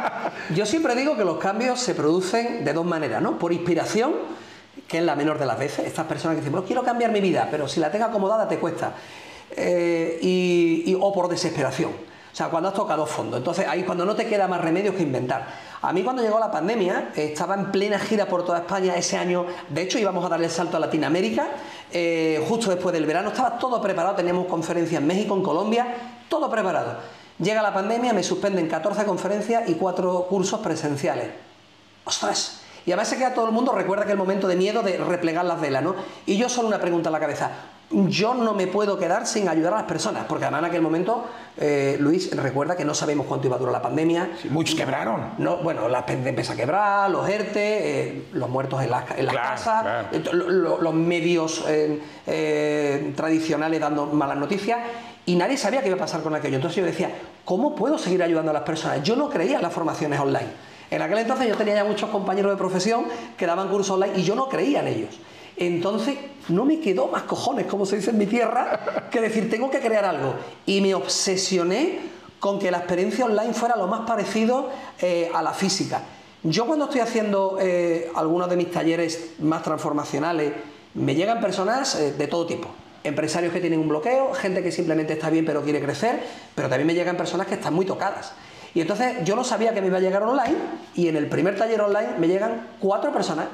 Yo 0.56 0.64
siempre 0.64 0.94
digo 0.94 1.14
que 1.14 1.26
los 1.26 1.36
cambios 1.36 1.78
se 1.78 1.94
producen 1.94 2.64
de 2.64 2.72
dos 2.72 2.86
maneras, 2.86 3.20
¿no? 3.20 3.38
Por 3.38 3.52
inspiración, 3.52 4.14
que 4.88 4.98
es 4.98 5.04
la 5.04 5.14
menor 5.14 5.38
de 5.38 5.44
las 5.44 5.58
veces. 5.58 5.86
Estas 5.86 6.06
personas 6.06 6.38
que 6.38 6.42
dicen, 6.42 6.58
quiero 6.62 6.82
cambiar 6.82 7.12
mi 7.12 7.20
vida, 7.20 7.48
pero 7.50 7.68
si 7.68 7.80
la 7.80 7.92
tengo 7.92 8.06
acomodada 8.06 8.48
te 8.48 8.58
cuesta. 8.58 8.94
Eh, 9.54 10.18
y, 10.22 10.96
o 10.98 11.12
por 11.12 11.28
desesperación. 11.28 11.90
O 11.90 12.36
sea, 12.36 12.48
cuando 12.48 12.70
has 12.70 12.74
tocado 12.74 13.04
fondo. 13.04 13.36
Entonces 13.36 13.66
ahí 13.68 13.82
cuando 13.82 14.06
no 14.06 14.14
te 14.14 14.26
queda 14.26 14.48
más 14.48 14.62
remedio 14.62 14.96
que 14.96 15.02
inventar. 15.02 15.46
A 15.82 15.92
mí 15.92 16.02
cuando 16.02 16.22
llegó 16.22 16.40
la 16.40 16.50
pandemia, 16.50 17.10
estaba 17.14 17.54
en 17.54 17.70
plena 17.70 17.98
gira 17.98 18.26
por 18.26 18.44
toda 18.44 18.58
España 18.58 18.96
ese 18.96 19.18
año, 19.18 19.46
de 19.68 19.82
hecho 19.82 19.98
íbamos 19.98 20.24
a 20.24 20.28
darle 20.30 20.46
el 20.46 20.50
salto 20.50 20.78
a 20.78 20.80
Latinoamérica, 20.80 21.46
eh, 21.92 22.44
justo 22.48 22.70
después 22.70 22.92
del 22.92 23.06
verano, 23.06 23.28
estaba 23.28 23.58
todo 23.58 23.80
preparado, 23.80 24.14
teníamos 24.14 24.46
conferencias 24.46 25.00
en 25.00 25.06
México, 25.06 25.34
en 25.34 25.42
Colombia, 25.42 25.86
todo 26.28 26.50
preparado. 26.50 26.98
Llega 27.38 27.62
la 27.62 27.74
pandemia, 27.74 28.12
me 28.12 28.22
suspenden 28.22 28.68
14 28.68 29.04
conferencias 29.04 29.68
y 29.68 29.74
4 29.74 30.26
cursos 30.28 30.60
presenciales. 30.60 31.28
¡Ostras! 32.04 32.55
Y 32.86 32.92
además 32.92 33.08
se 33.08 33.18
queda 33.18 33.34
todo 33.34 33.46
el 33.46 33.52
mundo, 33.52 33.72
recuerda 33.72 34.06
que 34.06 34.12
el 34.12 34.18
momento 34.18 34.48
de 34.48 34.56
miedo 34.56 34.82
de 34.82 34.96
replegar 34.96 35.44
las 35.44 35.60
velas, 35.60 35.82
¿no? 35.82 35.96
Y 36.24 36.36
yo 36.38 36.48
solo 36.48 36.68
una 36.68 36.78
pregunta 36.78 37.08
en 37.08 37.12
la 37.12 37.20
cabeza 37.20 37.50
yo 37.90 38.34
no 38.34 38.52
me 38.54 38.66
puedo 38.66 38.98
quedar 38.98 39.26
sin 39.26 39.48
ayudar 39.48 39.74
a 39.74 39.76
las 39.76 39.84
personas, 39.86 40.24
porque 40.28 40.44
además 40.44 40.60
en 40.60 40.64
aquel 40.66 40.82
momento, 40.82 41.24
eh, 41.56 41.96
Luis, 42.00 42.34
recuerda 42.36 42.76
que 42.76 42.84
no 42.84 42.94
sabemos 42.94 43.26
cuánto 43.26 43.46
iba 43.46 43.56
a 43.56 43.58
durar 43.58 43.72
la 43.72 43.82
pandemia. 43.82 44.30
muchos 44.50 44.74
quebraron. 44.74 45.34
No, 45.38 45.58
bueno, 45.58 45.88
las 45.88 46.08
empieza 46.08 46.54
a 46.54 46.56
quebrar, 46.56 47.10
los 47.10 47.28
ERTE, 47.28 47.60
eh, 48.00 48.26
los 48.32 48.48
muertos 48.48 48.82
en 48.82 48.90
las 48.90 49.04
en 49.16 49.26
casas, 49.26 50.06
eh, 50.12 50.22
los 50.32 50.94
medios 50.94 51.64
tradicionales 53.14 53.80
dando 53.80 54.06
malas 54.06 54.36
noticias, 54.36 54.80
y 55.24 55.36
nadie 55.36 55.56
sabía 55.56 55.80
qué 55.80 55.88
iba 55.88 55.96
a 55.96 56.00
pasar 56.00 56.22
con 56.22 56.34
aquello. 56.34 56.56
Entonces 56.56 56.78
yo 56.78 56.84
decía, 56.84 57.10
¿cómo 57.44 57.74
puedo 57.76 57.98
seguir 57.98 58.22
ayudando 58.22 58.50
a 58.50 58.54
las 58.54 58.62
personas? 58.62 59.02
Yo 59.02 59.14
no 59.14 59.30
creía 59.30 59.56
en 59.56 59.62
las 59.62 59.72
formaciones 59.72 60.18
online. 60.18 60.75
En 60.90 61.02
aquel 61.02 61.18
entonces 61.18 61.48
yo 61.48 61.56
tenía 61.56 61.74
ya 61.74 61.84
muchos 61.84 62.10
compañeros 62.10 62.52
de 62.52 62.56
profesión 62.56 63.06
que 63.36 63.46
daban 63.46 63.68
cursos 63.68 63.90
online 63.90 64.18
y 64.18 64.22
yo 64.22 64.34
no 64.34 64.48
creía 64.48 64.80
en 64.80 64.88
ellos. 64.88 65.18
Entonces 65.56 66.16
no 66.48 66.64
me 66.64 66.80
quedó 66.80 67.08
más 67.08 67.22
cojones, 67.22 67.66
como 67.66 67.86
se 67.86 67.96
dice 67.96 68.10
en 68.10 68.18
mi 68.18 68.26
tierra, 68.26 69.08
que 69.10 69.20
decir, 69.20 69.50
tengo 69.50 69.70
que 69.70 69.80
crear 69.80 70.04
algo. 70.04 70.34
Y 70.66 70.80
me 70.80 70.94
obsesioné 70.94 71.98
con 72.38 72.58
que 72.58 72.70
la 72.70 72.78
experiencia 72.78 73.24
online 73.24 73.54
fuera 73.54 73.76
lo 73.76 73.86
más 73.86 74.06
parecido 74.06 74.70
eh, 75.00 75.30
a 75.34 75.42
la 75.42 75.52
física. 75.52 76.02
Yo 76.42 76.66
cuando 76.66 76.84
estoy 76.84 77.00
haciendo 77.00 77.58
eh, 77.60 78.10
algunos 78.14 78.48
de 78.48 78.56
mis 78.56 78.70
talleres 78.70 79.32
más 79.40 79.62
transformacionales, 79.62 80.52
me 80.94 81.14
llegan 81.14 81.40
personas 81.40 81.94
eh, 81.96 82.12
de 82.12 82.26
todo 82.28 82.46
tipo. 82.46 82.68
Empresarios 83.02 83.52
que 83.52 83.60
tienen 83.60 83.80
un 83.80 83.88
bloqueo, 83.88 84.32
gente 84.34 84.62
que 84.62 84.70
simplemente 84.70 85.14
está 85.14 85.30
bien 85.30 85.44
pero 85.44 85.62
quiere 85.62 85.80
crecer, 85.80 86.22
pero 86.54 86.68
también 86.68 86.86
me 86.86 86.94
llegan 86.94 87.16
personas 87.16 87.46
que 87.46 87.54
están 87.54 87.74
muy 87.74 87.86
tocadas. 87.86 88.32
Y 88.76 88.82
entonces 88.82 89.24
yo 89.24 89.34
no 89.36 89.42
sabía 89.42 89.72
que 89.72 89.80
me 89.80 89.86
iba 89.86 89.96
a 89.96 90.00
llegar 90.00 90.22
online 90.22 90.54
y 90.94 91.08
en 91.08 91.16
el 91.16 91.30
primer 91.30 91.56
taller 91.56 91.80
online 91.80 92.18
me 92.18 92.28
llegan 92.28 92.68
cuatro 92.78 93.10
personas 93.10 93.46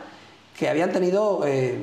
que 0.59 0.69
habían 0.69 0.91
tenido, 0.91 1.43
eh, 1.47 1.79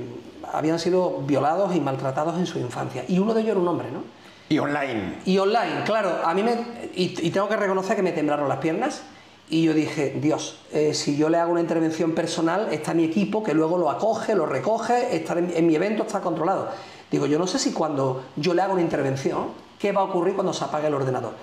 habían 0.51 0.77
sido 0.77 1.19
violados 1.21 1.73
y 1.73 1.79
maltratados 1.79 2.37
en 2.37 2.45
su 2.45 2.59
infancia. 2.59 3.05
Y 3.07 3.17
uno 3.17 3.33
de 3.33 3.39
ellos 3.39 3.51
era 3.51 3.61
un 3.61 3.67
hombre, 3.69 3.91
¿no? 3.91 4.03
Y 4.49 4.59
online. 4.59 5.19
Y 5.23 5.37
online, 5.37 5.83
claro. 5.85 6.19
A 6.25 6.33
mí 6.33 6.43
me. 6.43 6.57
Y, 6.93 7.29
tengo 7.29 7.47
que 7.47 7.55
reconocer 7.55 7.95
que 7.95 8.01
me 8.01 8.11
temblaron 8.11 8.49
las 8.49 8.57
piernas. 8.57 9.03
Y 9.49 9.63
yo 9.63 9.73
dije, 9.73 10.17
Dios, 10.21 10.59
eh, 10.73 10.93
si 10.93 11.15
yo 11.15 11.29
le 11.29 11.37
hago 11.37 11.53
una 11.53 11.61
intervención 11.61 12.11
personal, 12.11 12.67
está 12.73 12.93
mi 12.93 13.05
equipo 13.05 13.41
que 13.41 13.53
luego 13.53 13.77
lo 13.77 13.89
acoge, 13.89 14.35
lo 14.35 14.47
recoge, 14.47 15.15
está 15.15 15.39
en, 15.39 15.65
mi 15.65 15.75
evento, 15.75 16.03
está 16.03 16.19
controlado. 16.19 16.67
Digo, 17.09 17.25
yo 17.25 17.39
no 17.39 17.47
sé 17.47 17.57
si 17.57 17.71
cuando 17.71 18.21
yo 18.35 18.53
le 18.53 18.63
hago 18.63 18.73
una 18.73 18.81
intervención, 18.81 19.45
¿qué 19.79 19.93
va 19.93 20.01
a 20.01 20.03
ocurrir 20.03 20.35
cuando 20.35 20.51
se 20.51 20.65
apague 20.65 20.87
el 20.87 20.93
ordenador? 20.93 21.35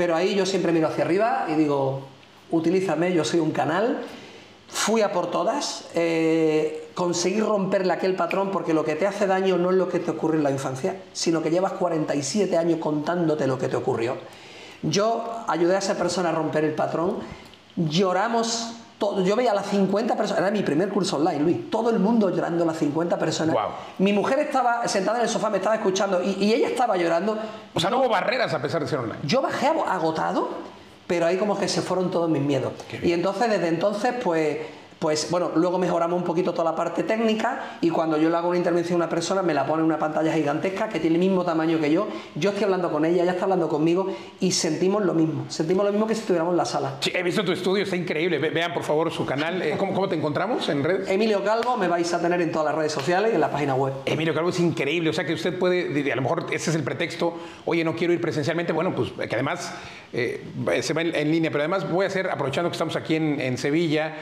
Pero 0.00 0.16
ahí 0.16 0.34
yo 0.34 0.46
siempre 0.46 0.72
miro 0.72 0.88
hacia 0.88 1.04
arriba 1.04 1.44
y 1.50 1.56
digo, 1.56 2.00
utilízame, 2.50 3.12
yo 3.12 3.22
soy 3.22 3.40
un 3.40 3.50
canal 3.50 4.02
fui 4.70 5.02
a 5.02 5.12
por 5.12 5.30
todas, 5.30 5.88
eh, 5.94 6.88
conseguí 6.94 7.40
romperle 7.40 7.92
aquel 7.92 8.14
patrón 8.14 8.50
porque 8.50 8.72
lo 8.72 8.82
que 8.82 8.94
te 8.94 9.06
hace 9.06 9.26
daño 9.26 9.58
no 9.58 9.70
es 9.70 9.76
lo 9.76 9.88
que 9.88 9.98
te 9.98 10.10
ocurre 10.10 10.38
en 10.38 10.44
la 10.44 10.50
infancia, 10.50 10.96
sino 11.12 11.42
que 11.42 11.50
llevas 11.50 11.72
47 11.72 12.56
años 12.56 12.78
contándote 12.78 13.46
lo 13.46 13.58
que 13.58 13.68
te 13.68 13.76
ocurrió. 13.76 14.16
Yo 14.82 15.44
ayudé 15.48 15.74
a 15.74 15.78
esa 15.80 15.96
persona 15.96 16.30
a 16.30 16.32
romper 16.32 16.64
el 16.64 16.74
patrón, 16.74 17.18
lloramos, 17.76 18.76
todo, 19.00 19.24
yo 19.24 19.34
veía 19.34 19.50
a 19.50 19.54
las 19.54 19.66
50 19.66 20.14
personas, 20.14 20.42
era 20.42 20.50
mi 20.52 20.62
primer 20.62 20.90
curso 20.90 21.16
online, 21.16 21.40
Luis, 21.40 21.70
todo 21.70 21.90
el 21.90 21.98
mundo 21.98 22.30
llorando, 22.30 22.64
las 22.64 22.76
50 22.76 23.18
personas. 23.18 23.56
Mi 23.98 24.12
mujer 24.12 24.38
estaba 24.40 24.86
sentada 24.86 25.18
en 25.18 25.24
el 25.24 25.28
sofá, 25.28 25.50
me 25.50 25.56
estaba 25.56 25.74
escuchando 25.74 26.22
y, 26.22 26.36
y 26.38 26.52
ella 26.52 26.68
estaba 26.68 26.96
llorando. 26.96 27.36
O 27.74 27.80
sea, 27.80 27.90
no 27.90 27.98
hubo 27.98 28.10
barreras 28.10 28.52
a 28.52 28.60
pesar 28.60 28.82
de 28.82 28.86
ser 28.86 28.98
online. 28.98 29.18
Yo 29.24 29.40
bajé 29.40 29.66
agotado 29.66 30.70
pero 31.10 31.26
ahí 31.26 31.38
como 31.38 31.58
que 31.58 31.66
se 31.66 31.82
fueron 31.82 32.08
todos 32.12 32.30
mis 32.30 32.40
miedos. 32.40 32.72
Y 33.02 33.10
entonces, 33.10 33.50
desde 33.50 33.66
entonces, 33.66 34.14
pues 34.22 34.58
pues 35.00 35.30
bueno, 35.30 35.52
luego 35.56 35.78
mejoramos 35.78 36.18
un 36.18 36.24
poquito 36.24 36.52
toda 36.52 36.70
la 36.72 36.76
parte 36.76 37.04
técnica 37.04 37.78
y 37.80 37.88
cuando 37.88 38.18
yo 38.18 38.28
le 38.28 38.36
hago 38.36 38.50
una 38.50 38.58
intervención 38.58 39.00
a 39.00 39.06
una 39.06 39.08
persona 39.08 39.42
me 39.42 39.54
la 39.54 39.64
pone 39.64 39.80
en 39.80 39.86
una 39.86 39.98
pantalla 39.98 40.30
gigantesca 40.30 40.90
que 40.90 41.00
tiene 41.00 41.16
el 41.16 41.20
mismo 41.20 41.42
tamaño 41.42 41.80
que 41.80 41.90
yo, 41.90 42.06
yo 42.34 42.50
estoy 42.50 42.64
hablando 42.64 42.92
con 42.92 43.06
ella, 43.06 43.22
ella 43.22 43.32
está 43.32 43.44
hablando 43.44 43.66
conmigo 43.66 44.14
y 44.40 44.52
sentimos 44.52 45.02
lo 45.02 45.14
mismo, 45.14 45.46
sentimos 45.48 45.86
lo 45.86 45.92
mismo 45.92 46.06
que 46.06 46.14
si 46.14 46.20
estuviéramos 46.20 46.52
en 46.52 46.58
la 46.58 46.66
sala. 46.66 46.96
Sí, 47.00 47.12
he 47.14 47.22
visto 47.22 47.42
tu 47.42 47.52
estudio, 47.52 47.84
está 47.84 47.96
increíble, 47.96 48.38
vean 48.38 48.74
por 48.74 48.82
favor 48.82 49.10
su 49.10 49.24
canal, 49.24 49.62
eh, 49.62 49.74
¿cómo, 49.78 50.06
te 50.06 50.16
encontramos 50.16 50.68
en 50.68 50.84
redes? 50.84 51.08
Emilio 51.08 51.42
Calvo, 51.42 51.78
me 51.78 51.88
vais 51.88 52.12
a 52.12 52.20
tener 52.20 52.38
en 52.42 52.52
todas 52.52 52.66
las 52.66 52.74
redes 52.74 52.92
sociales 52.92 53.30
y 53.32 53.36
en 53.36 53.40
la 53.40 53.50
página 53.50 53.74
web. 53.74 53.94
Emilio 54.04 54.34
Calvo 54.34 54.50
es 54.50 54.60
increíble, 54.60 55.08
o 55.08 55.14
sea 55.14 55.24
que 55.24 55.32
usted 55.32 55.58
puede, 55.58 56.12
a 56.12 56.16
lo 56.16 56.22
mejor 56.22 56.44
ese 56.52 56.68
es 56.68 56.76
el 56.76 56.82
pretexto, 56.82 57.38
oye, 57.64 57.84
no 57.84 57.96
quiero 57.96 58.12
ir 58.12 58.20
presencialmente, 58.20 58.74
bueno, 58.74 58.94
pues 58.94 59.12
que 59.12 59.34
además 59.34 59.72
eh, 60.12 60.44
se 60.82 60.92
va 60.92 61.00
en, 61.00 61.30
línea, 61.30 61.50
pero 61.50 61.62
además 61.62 61.90
voy 61.90 62.04
a 62.04 62.08
hacer, 62.08 62.28
aprovechando 62.28 62.68
que 62.68 62.74
estamos 62.74 62.96
aquí 62.96 63.14
en, 63.14 63.40
en 63.40 63.56
Sevilla, 63.56 64.14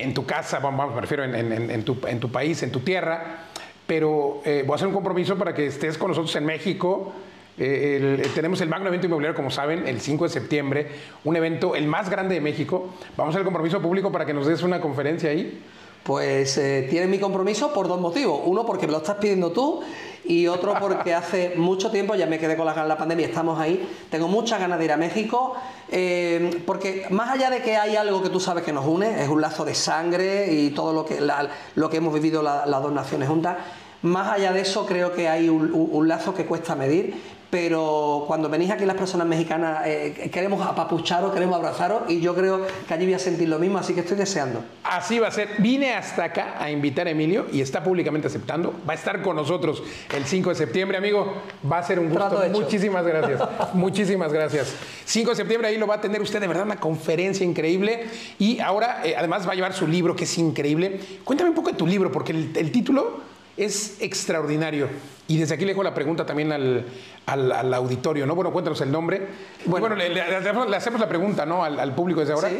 en 0.00 0.14
tu 0.14 0.24
casa, 0.24 0.58
vamos, 0.58 0.94
me 0.94 1.00
refiero 1.00 1.24
en, 1.24 1.84
tu, 1.84 2.30
país, 2.30 2.62
en 2.62 2.72
tu 2.72 2.80
tierra, 2.80 3.44
pero 3.86 4.40
eh, 4.44 4.62
voy 4.66 4.74
a 4.74 4.76
hacer 4.76 4.88
un 4.88 4.94
compromiso 4.94 5.36
para 5.36 5.54
que 5.54 5.66
estés 5.66 5.98
con 5.98 6.08
nosotros 6.08 6.34
en 6.36 6.46
México. 6.46 7.12
Eh, 7.58 8.22
tenemos 8.34 8.60
el 8.62 8.68
Magno 8.68 8.88
Evento 8.88 9.06
Inmobiliario, 9.06 9.36
como 9.36 9.50
saben, 9.50 9.86
el 9.86 10.00
5 10.00 10.24
de 10.24 10.30
septiembre, 10.30 10.88
un 11.24 11.36
evento 11.36 11.76
el 11.76 11.86
más 11.86 12.08
grande 12.08 12.34
de 12.34 12.40
México. 12.40 12.94
Vamos 13.16 13.34
a 13.34 13.38
el 13.38 13.44
compromiso 13.44 13.82
público 13.82 14.10
para 14.10 14.24
que 14.24 14.32
nos 14.32 14.46
des 14.46 14.62
una 14.62 14.80
conferencia 14.80 15.30
ahí. 15.30 15.62
Pues 16.02 16.58
eh, 16.58 16.86
tiene 16.90 17.06
mi 17.06 17.18
compromiso 17.18 17.72
por 17.72 17.88
dos 17.88 18.00
motivos. 18.00 18.40
Uno, 18.44 18.66
porque 18.66 18.86
me 18.86 18.92
lo 18.92 18.98
estás 18.98 19.16
pidiendo 19.16 19.52
tú 19.52 19.82
y 20.24 20.46
otro 20.46 20.74
porque 20.80 21.14
hace 21.14 21.54
mucho 21.56 21.90
tiempo, 21.90 22.14
ya 22.14 22.26
me 22.26 22.38
quedé 22.38 22.56
con 22.56 22.66
las 22.66 22.74
ganas 22.74 22.88
de 22.88 22.94
la 22.94 22.98
pandemia, 22.98 23.26
estamos 23.26 23.58
ahí, 23.58 23.88
tengo 24.10 24.28
muchas 24.28 24.60
ganas 24.60 24.78
de 24.78 24.84
ir 24.84 24.92
a 24.92 24.96
México, 24.96 25.54
eh, 25.90 26.62
porque 26.66 27.06
más 27.10 27.30
allá 27.30 27.50
de 27.50 27.62
que 27.62 27.76
hay 27.76 27.96
algo 27.96 28.22
que 28.22 28.28
tú 28.28 28.40
sabes 28.40 28.64
que 28.64 28.72
nos 28.72 28.86
une, 28.86 29.22
es 29.22 29.28
un 29.28 29.40
lazo 29.40 29.64
de 29.64 29.74
sangre 29.74 30.52
y 30.52 30.70
todo 30.70 30.92
lo 30.92 31.04
que, 31.04 31.20
lo 31.74 31.90
que 31.90 31.96
hemos 31.96 32.14
vivido 32.14 32.42
las 32.42 32.82
dos 32.82 32.92
naciones 32.92 33.28
juntas, 33.28 33.56
más 34.02 34.32
allá 34.32 34.52
de 34.52 34.60
eso 34.60 34.84
creo 34.84 35.12
que 35.12 35.28
hay 35.28 35.48
un, 35.48 36.08
lazo 36.08 36.34
que 36.34 36.44
cuesta 36.44 36.74
medir, 36.74 37.14
pero 37.52 38.24
cuando 38.26 38.48
venís 38.48 38.70
aquí 38.70 38.86
las 38.86 38.96
personas 38.96 39.26
mexicanas 39.26 39.82
eh, 39.84 40.30
queremos 40.32 40.66
apapucharos, 40.66 41.34
queremos 41.34 41.54
abrazaros 41.54 42.10
y 42.10 42.18
yo 42.18 42.34
creo 42.34 42.66
que 42.88 42.94
allí 42.94 43.04
voy 43.04 43.12
a 43.12 43.18
sentir 43.18 43.46
lo 43.46 43.58
mismo, 43.58 43.76
así 43.76 43.92
que 43.92 44.00
estoy 44.00 44.16
deseando. 44.16 44.64
Así 44.82 45.18
va 45.18 45.28
a 45.28 45.30
ser. 45.30 45.50
Vine 45.58 45.92
hasta 45.92 46.24
acá 46.24 46.54
a 46.58 46.70
invitar 46.70 47.08
a 47.08 47.10
Emilio 47.10 47.44
y 47.52 47.60
está 47.60 47.84
públicamente 47.84 48.26
aceptando. 48.26 48.72
Va 48.88 48.94
a 48.94 48.96
estar 48.96 49.20
con 49.20 49.36
nosotros 49.36 49.82
el 50.16 50.24
5 50.24 50.48
de 50.48 50.54
septiembre, 50.54 50.96
amigo. 50.96 51.30
Va 51.70 51.76
a 51.76 51.82
ser 51.82 51.98
un 51.98 52.08
gusto. 52.08 52.42
Muchísimas 52.52 53.04
gracias. 53.04 53.42
Muchísimas 53.74 54.32
gracias. 54.32 54.74
5 55.04 55.28
de 55.28 55.36
septiembre 55.36 55.68
ahí 55.68 55.76
lo 55.76 55.86
va 55.86 55.96
a 55.96 56.00
tener 56.00 56.22
usted, 56.22 56.40
de 56.40 56.48
verdad, 56.48 56.64
una 56.64 56.80
conferencia 56.80 57.44
increíble. 57.44 58.06
Y 58.38 58.60
ahora, 58.60 59.02
eh, 59.04 59.14
además, 59.14 59.46
va 59.46 59.52
a 59.52 59.56
llevar 59.56 59.74
su 59.74 59.86
libro, 59.86 60.16
que 60.16 60.24
es 60.24 60.38
increíble. 60.38 61.00
Cuéntame 61.22 61.50
un 61.50 61.56
poco 61.56 61.70
de 61.70 61.76
tu 61.76 61.86
libro, 61.86 62.10
porque 62.10 62.32
el 62.32 62.72
título 62.72 63.30
es 63.56 63.96
extraordinario. 64.00 64.88
Y 65.28 65.38
desde 65.38 65.54
aquí 65.54 65.64
le 65.64 65.72
dejo 65.72 65.82
la 65.82 65.94
pregunta 65.94 66.26
también 66.26 66.52
al, 66.52 67.74
auditorio, 67.74 68.26
¿no? 68.26 68.34
Bueno, 68.34 68.52
cuéntanos 68.52 68.80
el 68.80 68.90
nombre. 68.90 69.28
Bueno, 69.66 69.94
le, 69.94 70.20
hacemos, 70.74 71.00
la 71.00 71.08
pregunta, 71.08 71.46
¿no? 71.46 71.64
Al, 71.64 71.94
público 71.94 72.20
desde 72.20 72.32
ahora. 72.32 72.50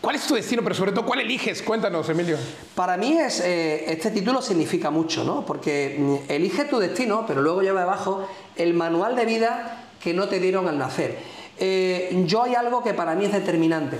¿Cuál 0.00 0.16
es 0.16 0.26
tu 0.26 0.34
destino, 0.34 0.62
pero 0.62 0.74
sobre 0.74 0.90
todo 0.90 1.06
cuál 1.06 1.20
eliges? 1.20 1.62
Cuéntanos, 1.62 2.08
Emilio. 2.08 2.36
Para 2.74 2.96
mí 2.96 3.16
es, 3.18 3.38
eh, 3.38 3.84
este 3.86 4.10
título 4.10 4.42
significa 4.42 4.90
mucho, 4.90 5.22
¿no? 5.22 5.46
Porque 5.46 5.96
mm, 5.96 6.32
elige 6.32 6.64
tu 6.64 6.80
destino, 6.80 7.24
pero 7.24 7.40
luego 7.40 7.62
lleva 7.62 7.82
abajo 7.82 8.26
el 8.56 8.74
manual 8.74 9.14
de 9.14 9.26
vida 9.26 9.84
que 10.02 10.12
no 10.12 10.28
te 10.28 10.40
dieron 10.40 10.66
al 10.66 10.76
nacer. 10.76 11.18
Eh, 11.56 12.24
yo 12.26 12.42
hay 12.42 12.56
algo 12.56 12.82
que 12.82 12.94
para 12.94 13.14
mí 13.14 13.26
es 13.26 13.32
determinante. 13.32 13.96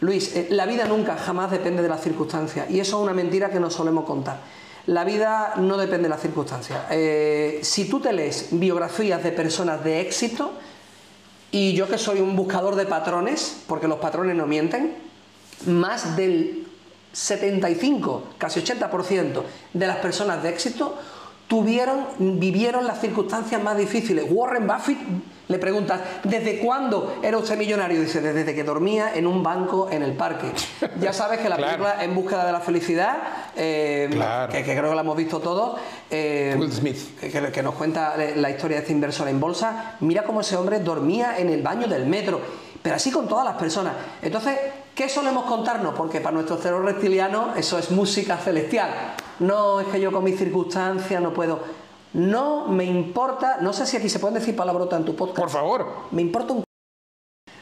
Luis, 0.00 0.36
eh, 0.36 0.46
la 0.50 0.66
vida 0.66 0.86
nunca, 0.86 1.16
jamás 1.16 1.50
depende 1.50 1.82
de 1.82 1.88
las 1.88 2.00
circunstancias. 2.00 2.70
Y 2.70 2.78
eso 2.78 2.98
es 2.98 3.02
una 3.02 3.12
mentira 3.12 3.50
que 3.50 3.58
no 3.58 3.70
solemos 3.70 4.04
contar. 4.04 4.38
La 4.86 5.04
vida 5.04 5.54
no 5.56 5.76
depende 5.76 6.04
de 6.04 6.08
las 6.10 6.22
circunstancias. 6.22 6.80
Eh, 6.90 7.60
si 7.62 7.88
tú 7.88 8.00
te 8.00 8.12
lees 8.12 8.48
biografías 8.50 9.22
de 9.22 9.32
personas 9.32 9.84
de 9.84 10.00
éxito, 10.00 10.52
y 11.52 11.72
yo 11.74 11.88
que 11.88 11.98
soy 11.98 12.20
un 12.20 12.36
buscador 12.36 12.76
de 12.76 12.86
patrones, 12.86 13.62
porque 13.66 13.88
los 13.88 13.98
patrones 13.98 14.36
no 14.36 14.46
mienten, 14.46 14.94
más 15.66 16.16
del 16.16 16.66
75, 17.12 18.24
casi 18.38 18.60
80% 18.60 19.42
de 19.72 19.86
las 19.86 19.96
personas 19.96 20.42
de 20.42 20.50
éxito 20.50 20.96
tuvieron, 21.48 22.06
vivieron 22.38 22.86
las 22.86 23.00
circunstancias 23.00 23.60
más 23.62 23.76
difíciles. 23.76 24.26
Warren 24.28 24.66
Buffett 24.66 24.98
le 25.50 25.58
preguntas, 25.58 26.00
¿desde 26.22 26.60
cuándo 26.60 27.18
era 27.22 27.36
usted 27.36 27.58
millonario? 27.58 28.00
Dice, 28.00 28.20
desde 28.20 28.54
que 28.54 28.62
dormía 28.62 29.12
en 29.16 29.26
un 29.26 29.42
banco 29.42 29.88
en 29.90 30.02
el 30.02 30.12
parque. 30.12 30.52
Ya 31.00 31.12
sabes 31.12 31.40
que 31.40 31.48
la 31.48 31.56
película 31.56 32.04
En 32.04 32.14
búsqueda 32.14 32.46
de 32.46 32.52
la 32.52 32.60
felicidad, 32.60 33.18
eh, 33.56 34.08
que, 34.50 34.62
creo 34.62 34.90
que 34.90 34.94
la 34.94 35.00
hemos 35.00 35.16
visto 35.16 35.40
todos, 35.40 35.80
eh, 36.10 36.56
Smith. 36.70 37.18
Que, 37.20 37.62
nos 37.62 37.74
cuenta 37.74 38.14
la 38.16 38.50
historia 38.50 38.76
de 38.76 38.82
este 38.82 38.92
inversor 38.92 39.28
en 39.28 39.40
bolsa, 39.40 39.96
mira 40.00 40.22
cómo 40.22 40.42
ese 40.42 40.56
hombre 40.56 40.78
dormía 40.78 41.38
en 41.38 41.48
el 41.48 41.62
baño 41.62 41.88
del 41.88 42.06
metro, 42.06 42.40
pero 42.82 42.96
así 42.96 43.10
con 43.10 43.26
todas 43.26 43.44
las 43.44 43.56
personas. 43.56 43.94
Entonces, 44.22 44.56
¿qué 44.94 45.08
solemos 45.08 45.44
contarnos? 45.44 45.94
Porque 45.94 46.20
para 46.20 46.34
nuestro 46.34 46.58
cerebro 46.58 46.84
reptiliano 46.84 47.54
eso 47.56 47.78
es 47.78 47.90
música 47.90 48.36
celestial. 48.36 48.90
No 49.40 49.80
es 49.80 49.88
que 49.88 50.00
yo 50.00 50.12
con 50.12 50.22
mis 50.22 50.38
circunstancias 50.38 51.20
no 51.20 51.32
puedo 51.32 51.60
no 52.12 52.66
me 52.66 52.84
importa, 52.84 53.58
no 53.60 53.72
sé 53.72 53.86
si 53.86 53.96
aquí 53.96 54.08
se 54.08 54.18
pueden 54.18 54.34
decir 54.34 54.56
palabrotas 54.56 54.98
en 54.98 55.06
tu 55.06 55.14
podcast. 55.14 55.38
Por 55.38 55.50
favor. 55.50 55.86
Me 56.10 56.22
importa 56.22 56.54
un 56.54 56.64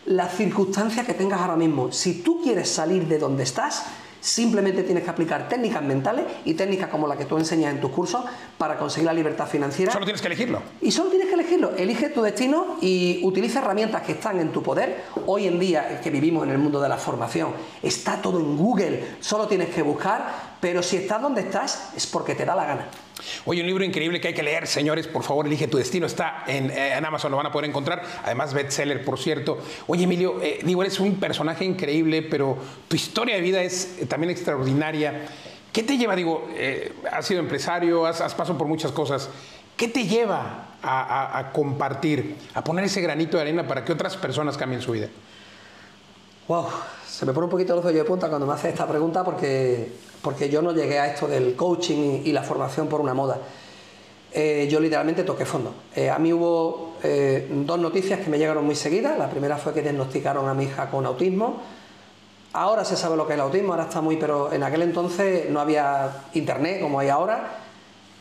la 0.07 0.27
circunstancia 0.27 1.05
que 1.05 1.13
tengas 1.13 1.41
ahora 1.41 1.57
mismo. 1.57 1.93
Si 1.93 2.23
tú 2.23 2.41
quieres 2.43 2.71
salir 2.71 3.07
de 3.07 3.19
donde 3.19 3.43
estás, 3.43 3.85
simplemente 4.21 4.83
tienes 4.83 5.05
que 5.05 5.11
aplicar 5.11 5.49
técnicas 5.49 5.83
mentales 5.83 6.25
y 6.47 6.55
técnicas 6.55 6.89
como 6.89 7.07
la 7.07 7.17
que 7.17 7.27
tú 7.27 7.37
enseñas 7.37 7.75
en 7.75 7.81
tus 7.81 7.91
cursos 7.91 8.25
para 8.57 8.79
conseguir 8.79 9.07
la 9.07 9.13
libertad 9.13 9.47
financiera. 9.47 9.93
Solo 9.93 10.07
tienes 10.07 10.23
que 10.23 10.29
elegirlo. 10.29 10.63
Y 10.81 10.91
solo 10.91 11.11
tienes 11.11 11.29
que 11.29 11.35
elegirlo. 11.35 11.73
Elige 11.77 12.09
tu 12.09 12.23
destino 12.23 12.79
y 12.81 13.21
utiliza 13.23 13.61
herramientas 13.61 14.03
que 14.03 14.13
están 14.13 14.41
en 14.41 14.51
tu 14.51 14.63
poder. 14.63 15.05
Hoy 15.27 15.47
en 15.47 15.59
día, 15.59 16.01
que 16.01 16.09
vivimos 16.09 16.45
en 16.45 16.51
el 16.51 16.59
mundo 16.59 16.81
de 16.81 16.89
la 16.89 16.97
formación, 16.97 17.53
está 17.83 18.23
todo 18.23 18.41
en 18.41 18.57
Google. 18.57 19.17
Solo 19.21 19.47
tienes 19.47 19.69
que 19.69 19.83
buscar, 19.83 20.57
pero 20.59 20.83
si 20.83 20.97
estás 20.97 21.21
donde 21.21 21.43
estás 21.43 21.91
es 21.95 22.07
porque 22.07 22.35
te 22.35 22.47
da 22.47 22.57
la 22.57 22.65
gana. 22.65 22.89
Oye, 23.45 23.61
un 23.61 23.67
libro 23.67 23.85
increíble 23.85 24.21
que 24.21 24.29
hay 24.29 24.35
que 24.35 24.43
leer, 24.43 24.67
señores, 24.67 25.07
por 25.07 25.23
favor, 25.23 25.47
elige 25.47 25.69
tu 25.69 25.79
destino, 25.79 26.07
está 26.07 26.45
en, 26.47 26.71
eh, 26.71 26.95
Amazon, 26.95 27.31
lo 27.31 27.37
van 27.37 27.47
a 27.47 27.53
poder 27.53 27.69
encontrar, 27.69 28.03
además 28.25 28.55
bestseller, 28.55 29.05
por 29.05 29.19
cierto. 29.19 29.59
Oye, 29.87 30.05
Emilio, 30.05 30.41
eh, 30.43 30.61
digo, 30.63 30.83
eres 30.83 31.01
un 31.01 31.17
personaje 31.17 31.65
increíble, 31.65 32.23
pero 32.23 32.59
tu 32.87 32.97
historia 32.97 33.37
de 33.37 33.41
vida 33.41 33.63
es 33.63 33.99
eh, 33.99 34.07
también 34.07 34.31
extraordinaria. 34.31 35.27
¿Qué 35.73 35.83
te 35.83 35.97
lleva, 35.97 36.17
digo, 36.17 36.49
has 37.13 37.27
sido 37.27 37.41
empresario, 37.41 38.07
has, 38.07 38.35
pasado 38.35 38.57
por 38.57 38.67
muchas 38.67 38.91
cosas, 38.91 39.29
¿qué 39.77 39.87
te 39.87 40.05
lleva 40.05 40.67
a, 40.83 41.51
compartir, 41.53 42.37
a 42.55 42.65
poner 42.65 42.87
ese 42.87 43.01
granito 43.03 43.37
de 43.37 43.43
arena 43.43 43.67
para 43.69 43.85
que 43.85 43.93
otras 43.93 44.17
personas 44.17 44.57
cambien 44.57 44.81
su 44.81 44.93
vida? 44.93 45.09
Wow, 46.49 46.69
se 47.19 47.27
me 47.27 47.33
pone 47.33 47.47
un 47.47 47.51
poquito 47.51 47.73
el 47.73 47.81
ojo 47.81 47.93
de 47.93 48.05
punta 48.05 48.29
cuando 48.29 48.47
me 48.47 48.53
hace 48.53 48.69
esta 48.69 48.87
pregunta 48.87 49.25
porque 49.25 49.91
porque 50.23 50.49
yo 50.49 50.63
no 50.63 50.73
llegué 50.73 51.01
a 51.01 51.13
esto 51.13 51.27
del 51.27 51.57
coaching 51.57 52.23
y, 52.25 52.31
la 52.31 52.45
formación 52.45 52.87
por 52.87 53.01
una 53.01 53.13
moda. 53.13 53.39
Eh, 54.31 54.69
yo 54.71 54.79
literalmente 54.79 55.25
toqué 55.25 55.45
fondo. 55.45 55.75
Eh, 55.97 56.11
a 56.11 56.19
mí 56.21 56.33
hubo 56.33 56.93
eh, 57.03 57.49
dos 57.51 57.81
noticias 57.81 58.21
que 58.21 58.31
me 58.31 58.39
llegaron 58.39 58.65
muy 58.65 58.77
seguidas. 58.77 59.19
La 59.19 59.29
primera 59.29 59.57
fue 59.57 59.75
que 59.75 59.83
diagnosticaron 59.83 60.49
a 60.49 60.55
mi 60.55 60.67
hija 60.67 60.91
con 60.91 61.07
autismo. 61.07 61.61
Ahora 62.53 62.85
se 62.85 62.97
sabe 62.97 63.17
lo 63.17 63.27
que 63.27 63.33
es 63.33 63.39
el 63.39 63.41
autismo, 63.41 63.73
ahora 63.73 63.87
está 63.87 64.01
muy, 64.01 64.17
pero 64.17 64.53
en 64.53 64.63
aquel 64.63 64.83
entonces 64.83 65.51
no 65.51 65.59
había 65.59 66.25
internet 66.35 66.81
como 66.81 67.01
hay 67.01 67.09
ahora. 67.09 67.59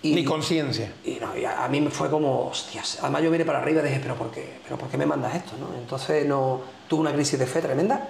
Y, 0.02 0.16
Ni 0.16 0.26
conciencia. 0.26 0.92
Y, 1.06 1.20
a, 1.46 1.68
mí 1.68 1.82
me 1.82 1.92
fue 1.92 2.10
como, 2.10 2.48
hostias. 2.48 2.98
Además 3.04 3.22
yo 3.22 3.30
miré 3.30 3.46
para 3.46 3.60
arriba 3.60 3.82
y 3.82 3.86
dije, 3.86 4.00
pero 4.02 4.16
¿por 4.16 4.32
qué? 4.32 4.58
¿Pero 4.64 4.76
por 4.76 4.90
qué 4.90 4.98
me 4.98 5.06
mandas 5.06 5.36
esto? 5.36 5.52
Entonces 5.78 6.26
no, 6.26 6.62
tuve 6.88 7.02
una 7.02 7.14
crisis 7.14 7.38
de 7.38 7.46
fe 7.46 7.62
tremenda. 7.62 8.08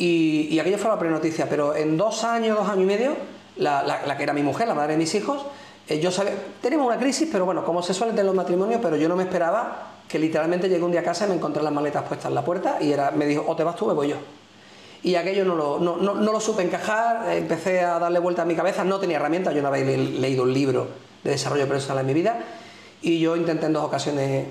Y, 0.00 0.58
aquello 0.58 0.78
fue 0.78 0.88
la 0.88 0.98
prenoticia, 0.98 1.46
pero 1.46 1.76
en 1.76 1.98
dos 1.98 2.24
años, 2.24 2.56
dos 2.56 2.66
años 2.66 2.84
y 2.84 2.86
medio, 2.86 3.16
la, 3.56 4.16
que 4.16 4.22
era 4.22 4.32
mi 4.32 4.42
mujer, 4.42 4.66
la 4.66 4.72
madre 4.72 4.92
de 4.92 4.98
mis 4.98 5.14
hijos, 5.14 5.44
eh, 5.88 6.00
yo 6.00 6.10
sabía, 6.10 6.32
tenemos 6.62 6.86
una 6.86 6.96
crisis, 6.96 7.28
pero 7.30 7.44
bueno, 7.44 7.66
como 7.66 7.82
se 7.82 7.92
suele 7.92 8.12
tener 8.12 8.24
los 8.24 8.34
matrimonios, 8.34 8.80
pero 8.82 8.96
yo 8.96 9.10
no 9.10 9.16
me 9.16 9.24
esperaba 9.24 9.88
que 10.08 10.18
literalmente 10.18 10.70
llegué 10.70 10.82
un 10.82 10.90
día 10.90 11.00
a 11.00 11.04
casa 11.04 11.26
y 11.26 11.28
me 11.28 11.34
encontré 11.34 11.62
las 11.62 11.72
maletas 11.74 12.04
puestas 12.04 12.30
en 12.30 12.34
la 12.34 12.42
puerta 12.42 12.78
y 12.80 12.92
era, 12.92 13.10
me 13.10 13.26
dijo, 13.26 13.44
o 13.46 13.54
te 13.54 13.62
vas 13.62 13.76
tú 13.76 13.86
me 13.88 13.92
voy 13.92 14.08
yo. 14.08 14.16
Y 15.02 15.16
aquello 15.16 15.44
no 15.44 15.54
lo, 15.54 15.78
no, 15.78 15.98
no, 15.98 16.14
lo 16.14 16.40
supe 16.40 16.62
encajar, 16.62 17.30
empecé 17.32 17.80
a 17.80 17.98
darle 17.98 18.20
vuelta 18.20 18.40
a 18.40 18.44
mi 18.46 18.54
cabeza, 18.54 18.84
no 18.84 18.98
tenía 19.00 19.16
herramientas, 19.16 19.54
yo 19.54 19.60
no 19.60 19.68
había 19.68 19.84
leído 19.84 20.44
un 20.44 20.54
libro 20.54 20.88
de 21.22 21.32
desarrollo 21.32 21.68
personal 21.68 22.00
en 22.00 22.06
mi 22.06 22.14
vida 22.14 22.38
y 23.02 23.20
yo 23.20 23.36
intenté 23.36 23.66
en 23.66 23.74
dos 23.74 23.84
ocasiones 23.84 24.46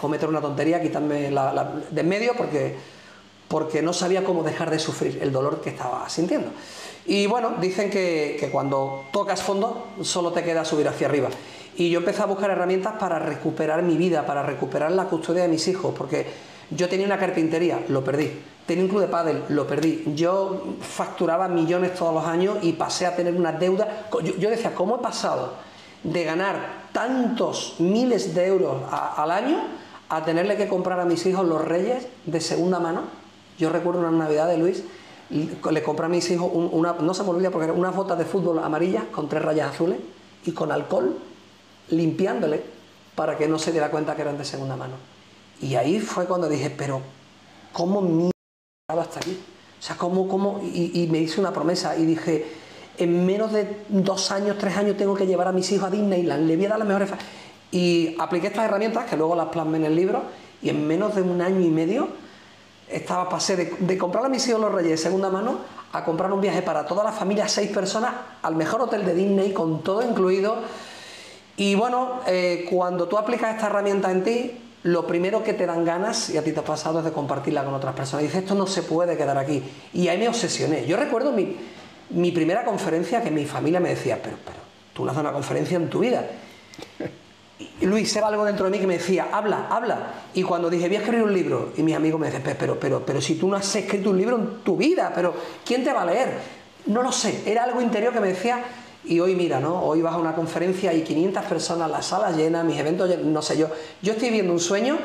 cometer 0.00 0.30
una 0.30 0.40
tontería, 0.40 0.80
quitarme 0.80 1.30
la, 1.30 1.74
de 1.90 2.00
en 2.00 2.08
medio 2.08 2.32
porque 2.38 2.74
porque 3.52 3.82
no 3.82 3.92
sabía 3.92 4.24
cómo 4.24 4.42
dejar 4.42 4.70
de 4.70 4.78
sufrir 4.78 5.18
el 5.20 5.30
dolor 5.30 5.60
que 5.60 5.68
estaba 5.68 6.08
sintiendo. 6.08 6.48
Y 7.04 7.26
bueno, 7.26 7.56
dicen 7.60 7.90
que, 7.90 8.48
cuando 8.50 9.04
tocas 9.12 9.42
fondo 9.42 9.88
solo 10.00 10.32
te 10.32 10.42
queda 10.42 10.64
subir 10.64 10.88
hacia 10.88 11.06
arriba. 11.06 11.28
Y 11.76 11.90
yo 11.90 11.98
empecé 11.98 12.22
a 12.22 12.24
buscar 12.24 12.50
herramientas 12.50 12.94
para 12.98 13.18
recuperar 13.18 13.82
mi 13.82 13.98
vida, 13.98 14.24
para 14.24 14.42
recuperar 14.42 14.90
la 14.92 15.04
custodia 15.04 15.42
de 15.42 15.48
mis 15.48 15.68
hijos, 15.68 15.94
porque 15.94 16.24
yo 16.70 16.88
tenía 16.88 17.04
una 17.04 17.18
carpintería, 17.18 17.84
lo 17.88 18.02
perdí. 18.02 18.30
Tenía 18.66 18.84
un 18.84 18.88
club 18.88 19.02
de 19.02 19.08
pádel, 19.08 19.42
lo 19.50 19.66
perdí. 19.66 20.02
Yo 20.14 20.76
facturaba 20.80 21.46
millones 21.46 21.94
todos 21.94 22.14
los 22.14 22.24
años 22.24 22.56
y 22.62 22.72
pasé 22.72 23.04
a 23.04 23.14
tener 23.14 23.34
una 23.34 23.52
deuda. 23.52 24.06
Yo, 24.38 24.48
decía, 24.48 24.74
¿cómo 24.74 24.96
he 24.96 25.00
pasado 25.00 25.52
de 26.02 26.24
ganar 26.24 26.88
tantos 26.94 27.74
miles 27.80 28.34
de 28.34 28.46
euros 28.46 28.76
al 28.90 29.30
año 29.30 29.58
a 30.08 30.24
tenerle 30.24 30.56
que 30.56 30.68
comprar 30.68 30.98
a 31.00 31.04
mis 31.04 31.26
hijos 31.26 31.46
los 31.46 31.62
reyes 31.62 32.06
de 32.24 32.40
segunda 32.40 32.80
mano? 32.80 33.20
Yo 33.62 33.70
recuerdo 33.70 34.00
una 34.00 34.10
Navidad 34.10 34.48
de 34.48 34.58
Luis, 34.58 34.82
le 35.30 35.82
compré 35.84 36.06
a 36.06 36.08
mis 36.08 36.28
hijos 36.32 36.50
una, 36.52 36.94
no 36.94 37.14
se 37.14 37.22
me 37.22 37.28
olvida 37.28 37.50
porque 37.50 37.66
era 37.66 37.72
unas 37.72 37.94
botas 37.94 38.18
de 38.18 38.24
fútbol 38.24 38.58
amarillas 38.58 39.04
con 39.12 39.28
tres 39.28 39.40
rayas 39.40 39.70
azules 39.70 39.98
y 40.44 40.50
con 40.50 40.72
alcohol 40.72 41.16
limpiándole 41.90 42.60
para 43.14 43.38
que 43.38 43.46
no 43.46 43.60
se 43.60 43.70
diera 43.70 43.88
cuenta 43.88 44.16
que 44.16 44.22
eran 44.22 44.36
de 44.36 44.44
segunda 44.44 44.74
mano. 44.74 44.94
Y 45.60 45.76
ahí 45.76 46.00
fue 46.00 46.26
cuando 46.26 46.48
dije, 46.48 46.70
pero 46.70 47.02
¿cómo 47.72 48.00
mi 48.02 48.32
hasta 48.88 49.20
aquí? 49.20 49.38
O 49.78 49.82
sea, 49.82 49.96
¿cómo, 49.96 50.26
cómo? 50.26 50.60
Y, 50.64 51.06
me 51.08 51.18
hice 51.18 51.40
una 51.40 51.52
promesa 51.52 51.96
y 51.96 52.04
dije, 52.04 52.44
en 52.98 53.24
menos 53.24 53.52
de 53.52 53.84
dos 53.90 54.32
años, 54.32 54.58
tres 54.58 54.76
años 54.76 54.96
tengo 54.96 55.14
que 55.14 55.28
llevar 55.28 55.46
a 55.46 55.52
mis 55.52 55.70
hijos 55.70 55.86
a 55.86 55.90
Disneyland, 55.92 56.48
le 56.48 56.56
voy 56.56 56.66
a 56.66 56.70
dar 56.70 56.78
las 56.80 56.88
mejores... 56.88 57.10
Y 57.70 58.16
apliqué 58.18 58.48
estas 58.48 58.64
herramientas, 58.64 59.08
que 59.08 59.16
luego 59.16 59.36
las 59.36 59.46
plasmé 59.46 59.78
en 59.78 59.84
el 59.84 59.94
libro, 59.94 60.24
y 60.60 60.68
en 60.68 60.84
menos 60.84 61.14
de 61.14 61.22
un 61.22 61.40
año 61.40 61.60
y 61.60 61.70
medio 61.70 62.08
estaba 62.92 63.28
pasé 63.28 63.56
de, 63.56 63.98
comprar 63.98 64.24
a 64.24 64.28
mis 64.28 64.46
hijos 64.48 64.60
los 64.60 64.72
Reyes 64.72 64.90
de 64.92 64.96
segunda 64.96 65.30
mano 65.30 65.58
a 65.92 66.04
comprar 66.04 66.32
un 66.32 66.40
viaje 66.40 66.62
para 66.62 66.86
toda 66.86 67.04
la 67.04 67.12
familia, 67.12 67.48
seis 67.48 67.70
personas, 67.70 68.12
al 68.42 68.56
mejor 68.56 68.80
hotel 68.82 69.04
de 69.04 69.14
Disney, 69.14 69.52
con 69.52 69.82
todo 69.82 70.02
incluido. 70.02 70.56
Y 71.56 71.74
bueno, 71.74 72.20
eh, 72.26 72.66
cuando 72.70 73.08
tú 73.08 73.18
aplicas 73.18 73.54
esta 73.54 73.66
herramienta 73.66 74.10
en 74.10 74.24
ti, 74.24 74.60
lo 74.84 75.06
primero 75.06 75.44
que 75.44 75.52
te 75.52 75.66
dan 75.66 75.84
ganas, 75.84 76.30
y 76.30 76.38
a 76.38 76.42
ti 76.42 76.52
te 76.52 76.60
ha 76.60 76.64
pasado, 76.64 77.00
es 77.00 77.04
de 77.04 77.12
compartirla 77.12 77.64
con 77.64 77.74
otras 77.74 77.94
personas. 77.94 78.24
Dices, 78.24 78.42
esto 78.42 78.54
no 78.54 78.66
se 78.66 78.82
puede 78.82 79.16
quedar 79.16 79.36
aquí. 79.36 79.62
Y 79.92 80.08
ahí 80.08 80.18
me 80.18 80.28
obsesioné. 80.28 80.86
Yo 80.86 80.96
recuerdo 80.96 81.32
mi, 81.32 81.56
mi 82.10 82.32
primera 82.32 82.64
conferencia 82.64 83.22
que 83.22 83.30
mi 83.30 83.44
familia 83.44 83.80
me 83.80 83.90
decía, 83.90 84.18
pero, 84.22 84.36
pero, 84.44 84.58
tú 84.94 85.04
no 85.04 85.10
haces 85.10 85.20
una 85.20 85.32
conferencia 85.32 85.76
en 85.76 85.88
tu 85.88 86.00
vida. 86.00 86.24
Luis, 87.82 88.14
era 88.16 88.28
algo 88.28 88.44
dentro 88.44 88.64
de 88.64 88.70
mí 88.70 88.78
que 88.78 88.86
me 88.86 88.98
decía, 88.98 89.28
habla, 89.32 89.66
habla. 89.70 90.12
Y 90.34 90.42
cuando 90.42 90.70
dije, 90.70 90.86
voy 90.86 90.96
a 90.96 91.00
escribir 91.00 91.24
un 91.24 91.32
libro, 91.32 91.72
y 91.76 91.82
mis 91.82 91.94
amigos 91.94 92.20
me 92.20 92.30
decían, 92.30 92.56
pero, 92.58 92.78
pero, 92.78 93.04
pero 93.04 93.20
si 93.20 93.36
tú 93.36 93.48
no 93.48 93.56
has 93.56 93.74
escrito 93.74 94.10
un 94.10 94.18
libro 94.18 94.36
en 94.36 94.58
tu 94.62 94.76
vida, 94.76 95.12
pero 95.14 95.34
¿quién 95.64 95.84
te 95.84 95.92
va 95.92 96.02
a 96.02 96.06
leer? 96.06 96.32
No 96.86 97.02
lo 97.02 97.12
sé, 97.12 97.42
era 97.46 97.64
algo 97.64 97.80
interior 97.80 98.12
que 98.12 98.20
me 98.20 98.28
decía, 98.28 98.62
y 99.04 99.18
hoy 99.20 99.34
mira, 99.34 99.58
¿no? 99.58 99.82
Hoy 99.82 100.00
vas 100.02 100.14
a 100.14 100.18
una 100.18 100.34
conferencia 100.34 100.92
y 100.92 101.02
500 101.02 101.44
personas, 101.44 101.90
la 101.90 102.02
sala 102.02 102.30
llena, 102.30 102.62
mis 102.62 102.78
eventos, 102.78 103.10
no 103.18 103.42
sé, 103.42 103.58
yo, 103.58 103.68
yo 104.00 104.12
estoy 104.12 104.30
viendo 104.30 104.52
un 104.52 104.60
sueño. 104.60 104.98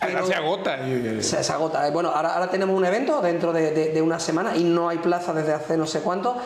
Pero 0.00 0.26
se 0.26 0.34
agota. 0.34 0.78
Se, 1.20 1.42
se, 1.42 1.52
agota. 1.52 1.90
Bueno, 1.90 2.10
ahora, 2.10 2.34
ahora 2.34 2.50
tenemos 2.50 2.76
un 2.76 2.84
evento 2.84 3.20
dentro 3.22 3.52
de, 3.52 3.92
de, 3.92 4.02
una 4.02 4.20
semana 4.20 4.54
y 4.54 4.62
no 4.62 4.90
hay 4.90 4.98
plaza 4.98 5.32
desde 5.32 5.54
hace 5.54 5.76
no 5.76 5.86
sé 5.86 6.00
cuánto. 6.00 6.36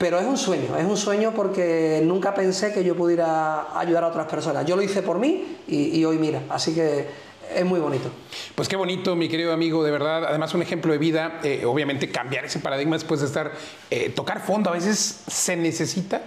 Pero 0.00 0.18
es 0.18 0.24
un 0.24 0.38
sueño, 0.38 0.78
es 0.78 0.86
un 0.86 0.96
sueño 0.96 1.34
porque 1.36 2.00
nunca 2.02 2.32
pensé 2.32 2.72
que 2.72 2.82
yo 2.82 2.96
pudiera 2.96 3.78
ayudar 3.78 4.04
a 4.04 4.06
otras 4.06 4.26
personas. 4.28 4.64
Yo 4.64 4.74
lo 4.74 4.80
hice 4.80 5.02
por 5.02 5.18
mí 5.18 5.58
y, 5.68 6.02
hoy 6.06 6.16
mira, 6.16 6.40
así 6.48 6.74
que 6.74 7.06
es 7.54 7.64
muy 7.66 7.80
bonito. 7.80 8.08
Pues 8.54 8.66
qué 8.66 8.76
bonito, 8.76 9.14
mi 9.14 9.28
querido 9.28 9.52
amigo, 9.52 9.84
de 9.84 9.90
verdad. 9.90 10.24
Además, 10.24 10.54
un 10.54 10.62
ejemplo 10.62 10.90
de 10.90 10.98
vida. 10.98 11.40
Eh, 11.42 11.66
obviamente, 11.66 12.10
cambiar 12.10 12.46
ese 12.46 12.60
paradigma 12.60 12.96
después 12.96 13.20
de 13.20 13.26
estar. 13.26 13.52
Eh, 13.90 14.08
tocar 14.08 14.40
fondo 14.40 14.70
a 14.70 14.72
veces 14.72 15.22
se 15.26 15.54
necesita 15.54 16.22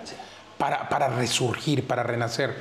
para, 0.60 0.88
para, 0.88 1.08
resurgir, 1.08 1.88
para 1.88 2.04
renacer. 2.04 2.54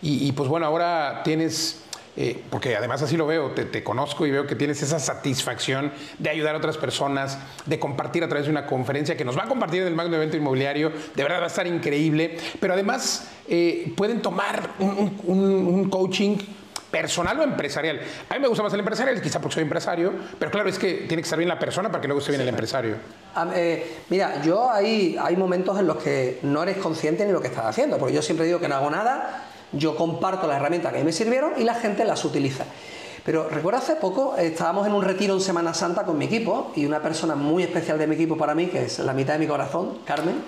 Y, 0.00 0.28
y, 0.28 0.30
pues 0.30 0.48
bueno, 0.48 0.66
ahora 0.66 1.22
tienes 1.24 1.82
eh, 2.14 2.42
porque 2.50 2.76
además 2.76 3.00
así 3.00 3.16
lo 3.16 3.26
veo, 3.26 3.52
te, 3.52 3.82
conozco 3.82 4.26
y 4.26 4.30
veo 4.30 4.46
que 4.46 4.54
tienes 4.54 4.82
esa 4.82 4.98
satisfacción 4.98 5.92
de 6.18 6.28
ayudar 6.28 6.54
a 6.54 6.58
otras 6.58 6.76
personas, 6.76 7.38
de 7.64 7.78
compartir 7.78 8.22
a 8.22 8.28
través 8.28 8.46
de 8.46 8.50
una 8.50 8.66
conferencia 8.66 9.16
que 9.16 9.24
nos 9.24 9.36
va 9.36 9.44
a 9.44 9.48
compartir 9.48 9.80
en 9.80 9.88
el 9.88 9.94
Magno 9.94 10.16
Evento 10.16 10.36
Inmobiliario, 10.36 10.92
de 11.14 11.22
verdad 11.22 11.40
va 11.40 11.44
a 11.44 11.46
estar 11.46 11.66
increíble, 11.66 12.36
pero 12.60 12.74
además 12.74 13.30
eh, 13.48 13.94
pueden 13.96 14.20
tomar 14.20 14.70
un, 14.78 15.88
coaching 15.88 16.36
personal 16.90 17.40
o 17.40 17.42
empresarial. 17.42 18.00
A 18.28 18.34
mí 18.34 18.40
me 18.40 18.48
gusta 18.48 18.62
más 18.62 18.74
el 18.74 18.80
empresarial, 18.80 19.20
quizá 19.22 19.40
porque 19.40 19.54
soy 19.54 19.62
empresario, 19.62 20.12
pero 20.38 20.50
claro, 20.50 20.68
es 20.68 20.78
que 20.78 20.92
tiene 21.08 21.16
que 21.16 21.22
estar 21.22 21.38
bien 21.38 21.48
la 21.48 21.58
persona 21.58 21.88
para 21.90 22.02
que 22.02 22.08
luego 22.08 22.20
esté 22.20 22.32
bien 22.32 22.42
el 22.42 22.48
empresario. 22.48 22.96
Eh, 23.54 24.00
mira, 24.10 24.42
yo 24.42 24.70
hay, 24.70 25.16
hay 25.18 25.36
momentos 25.36 25.78
en 25.78 25.86
los 25.86 25.96
que 25.96 26.40
no 26.42 26.62
eres 26.62 26.76
consciente 26.76 27.24
ni 27.24 27.32
lo 27.32 27.40
que 27.40 27.48
estás 27.48 27.64
haciendo, 27.64 27.96
porque 27.96 28.14
yo 28.14 28.20
siempre 28.20 28.44
digo 28.44 28.60
que 28.60 28.68
no 28.68 28.74
hago 28.74 28.90
nada 28.90 29.48
yo 29.72 29.96
comparto 29.96 30.46
las 30.46 30.56
herramientas 30.56 30.92
que 30.92 31.04
me 31.04 31.12
sirvieron 31.12 31.52
y 31.56 31.64
la 31.64 31.74
gente 31.74 32.04
las 32.04 32.24
utiliza. 32.24 32.64
Pero 33.24 33.48
recuerdo 33.48 33.78
hace 33.78 33.96
poco, 33.96 34.36
estábamos 34.36 34.86
en 34.86 34.94
un 34.94 35.02
retiro 35.02 35.34
en 35.34 35.40
Semana 35.40 35.74
Santa 35.74 36.04
con 36.04 36.18
mi 36.18 36.24
equipo 36.24 36.72
y 36.74 36.86
una 36.86 37.00
persona 37.00 37.36
muy 37.36 37.62
especial 37.62 37.98
de 37.98 38.06
mi 38.06 38.16
equipo 38.16 38.36
para 38.36 38.54
mí, 38.54 38.66
que 38.66 38.84
es 38.84 38.98
la 38.98 39.12
mitad 39.12 39.34
de 39.34 39.38
mi 39.38 39.46
corazón, 39.46 39.98
Carmen, 40.04 40.42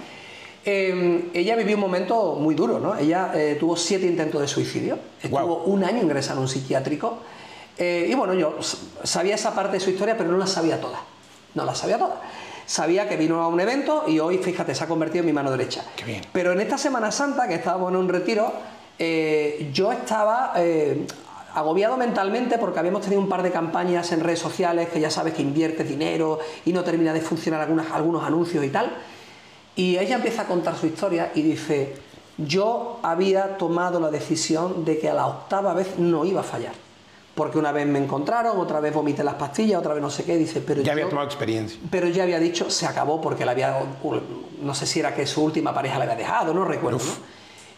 em, 0.65 1.31
ella 1.33 1.55
vivió 1.55 1.77
un 1.77 1.83
momento 1.83 2.35
muy 2.35 2.55
duro, 2.57 2.81
¿no? 2.81 2.97
Ella 2.97 3.31
eh, 3.35 3.57
tuvo 3.61 3.77
siete 3.77 4.07
intentos 4.07 4.41
de 4.41 4.49
suicidio, 4.49 4.99
estuvo 5.23 5.63
un 5.65 5.85
año 5.85 6.03
ingresada 6.03 6.35
en 6.35 6.43
un 6.43 6.49
psiquiátrico 6.49 7.19
eh, 7.79 8.07
y 8.09 8.15
bueno, 8.15 8.35
yo 8.35 8.57
sabía 9.03 9.35
esa 9.35 9.55
parte 9.55 9.75
de 9.75 9.81
su 9.81 9.91
historia, 9.91 10.17
pero 10.17 10.31
no 10.31 10.39
la 10.39 10.47
sabía 10.47 10.81
toda, 10.81 11.01
no 11.55 11.65
la 11.65 11.75
sabía 11.75 11.99
toda. 11.99 12.21
Sabía 12.67 13.09
que 13.09 13.17
vino 13.17 13.43
a 13.43 13.49
un 13.49 13.61
evento 13.61 14.05
y 14.09 14.21
hoy, 14.21 14.39
fíjate, 14.39 14.75
se 14.75 14.85
ha 14.85 14.87
convertido 14.87 15.21
en 15.21 15.27
mi 15.27 15.33
mano 15.35 15.51
derecha. 15.51 15.85
Qué 15.97 16.05
bien. 16.05 16.23
Pero 16.33 16.53
en 16.53 16.61
esta 16.61 16.79
Semana 16.79 17.11
Santa, 17.11 17.47
que 17.47 17.55
estábamos 17.55 17.91
en 17.91 17.97
un 17.97 18.09
retiro, 18.09 18.55
eh, 18.99 19.71
yo 19.73 19.93
estaba 19.93 20.53
eh, 20.57 21.07
agobiado 21.55 21.97
mentalmente 21.97 22.59
porque 22.59 22.79
habíamos 22.79 23.03
tenido 23.03 23.21
un 23.21 23.29
par 23.29 23.43
de 23.43 23.51
campañas 23.51 24.13
en 24.13 24.21
redes 24.21 24.39
sociales 24.39 24.89
que 24.89 25.01
ya 25.01 25.11
sabes 25.11 25.35
que 25.35 25.43
inviertes 25.43 25.89
dinero 25.89 26.39
y 26.65 26.73
no 26.73 26.83
termina 26.85 27.13
de 27.13 27.21
funcionar 27.21 27.61
algunos 27.61 28.25
anuncios 28.25 28.65
y 28.65 28.69
tal. 28.69 28.93
Y 29.77 29.99
ella 29.99 30.17
empieza 30.17 30.43
a 30.43 30.47
contar 30.47 30.77
su 30.77 30.87
historia 30.87 31.33
y 31.35 31.43
dice, 31.43 31.95
yo 32.39 33.01
había 33.03 33.57
tomado 33.57 33.99
la 33.99 34.11
decisión 34.11 34.85
de 34.85 34.99
que 34.99 35.09
a 35.09 35.15
la 35.15 35.27
octava 35.27 35.75
vez 35.75 35.99
no 35.99 36.25
iba 36.25 36.41
a 36.41 36.45
fallar. 36.45 36.73
Porque 37.35 37.59
una 37.59 37.73
vez 37.73 37.85
me 37.85 37.99
encontraron, 37.99 38.61
otra 38.61 38.79
vez 38.79 38.95
vomité 38.95 39.25
las 39.25 39.35
pastillas, 39.35 39.81
otra 39.81 39.93
vez 39.93 40.01
no 40.01 40.11
sé 40.11 40.23
qué, 40.23 40.37
dice, 40.37 40.61
pero 40.61 40.83
ya 40.83 40.93
había 40.93 41.09
tomado 41.09 41.27
experiencia. 41.27 41.81
Pero 41.91 42.07
ya 42.07 42.23
había 42.23 42.39
dicho, 42.39 42.71
se 42.71 42.87
acabó 42.87 43.21
porque 43.21 43.45
la 43.45 43.51
había, 43.51 43.77
no 44.63 44.75
sé 44.75 44.87
si 44.87 45.01
era 45.01 45.13
que 45.17 45.27
su 45.27 45.43
última 45.43 45.75
pareja 45.75 45.99
la 45.99 46.05
había 46.05 46.17
dejado, 46.17 46.55
no 46.55 46.65
recuerdo. 46.65 47.01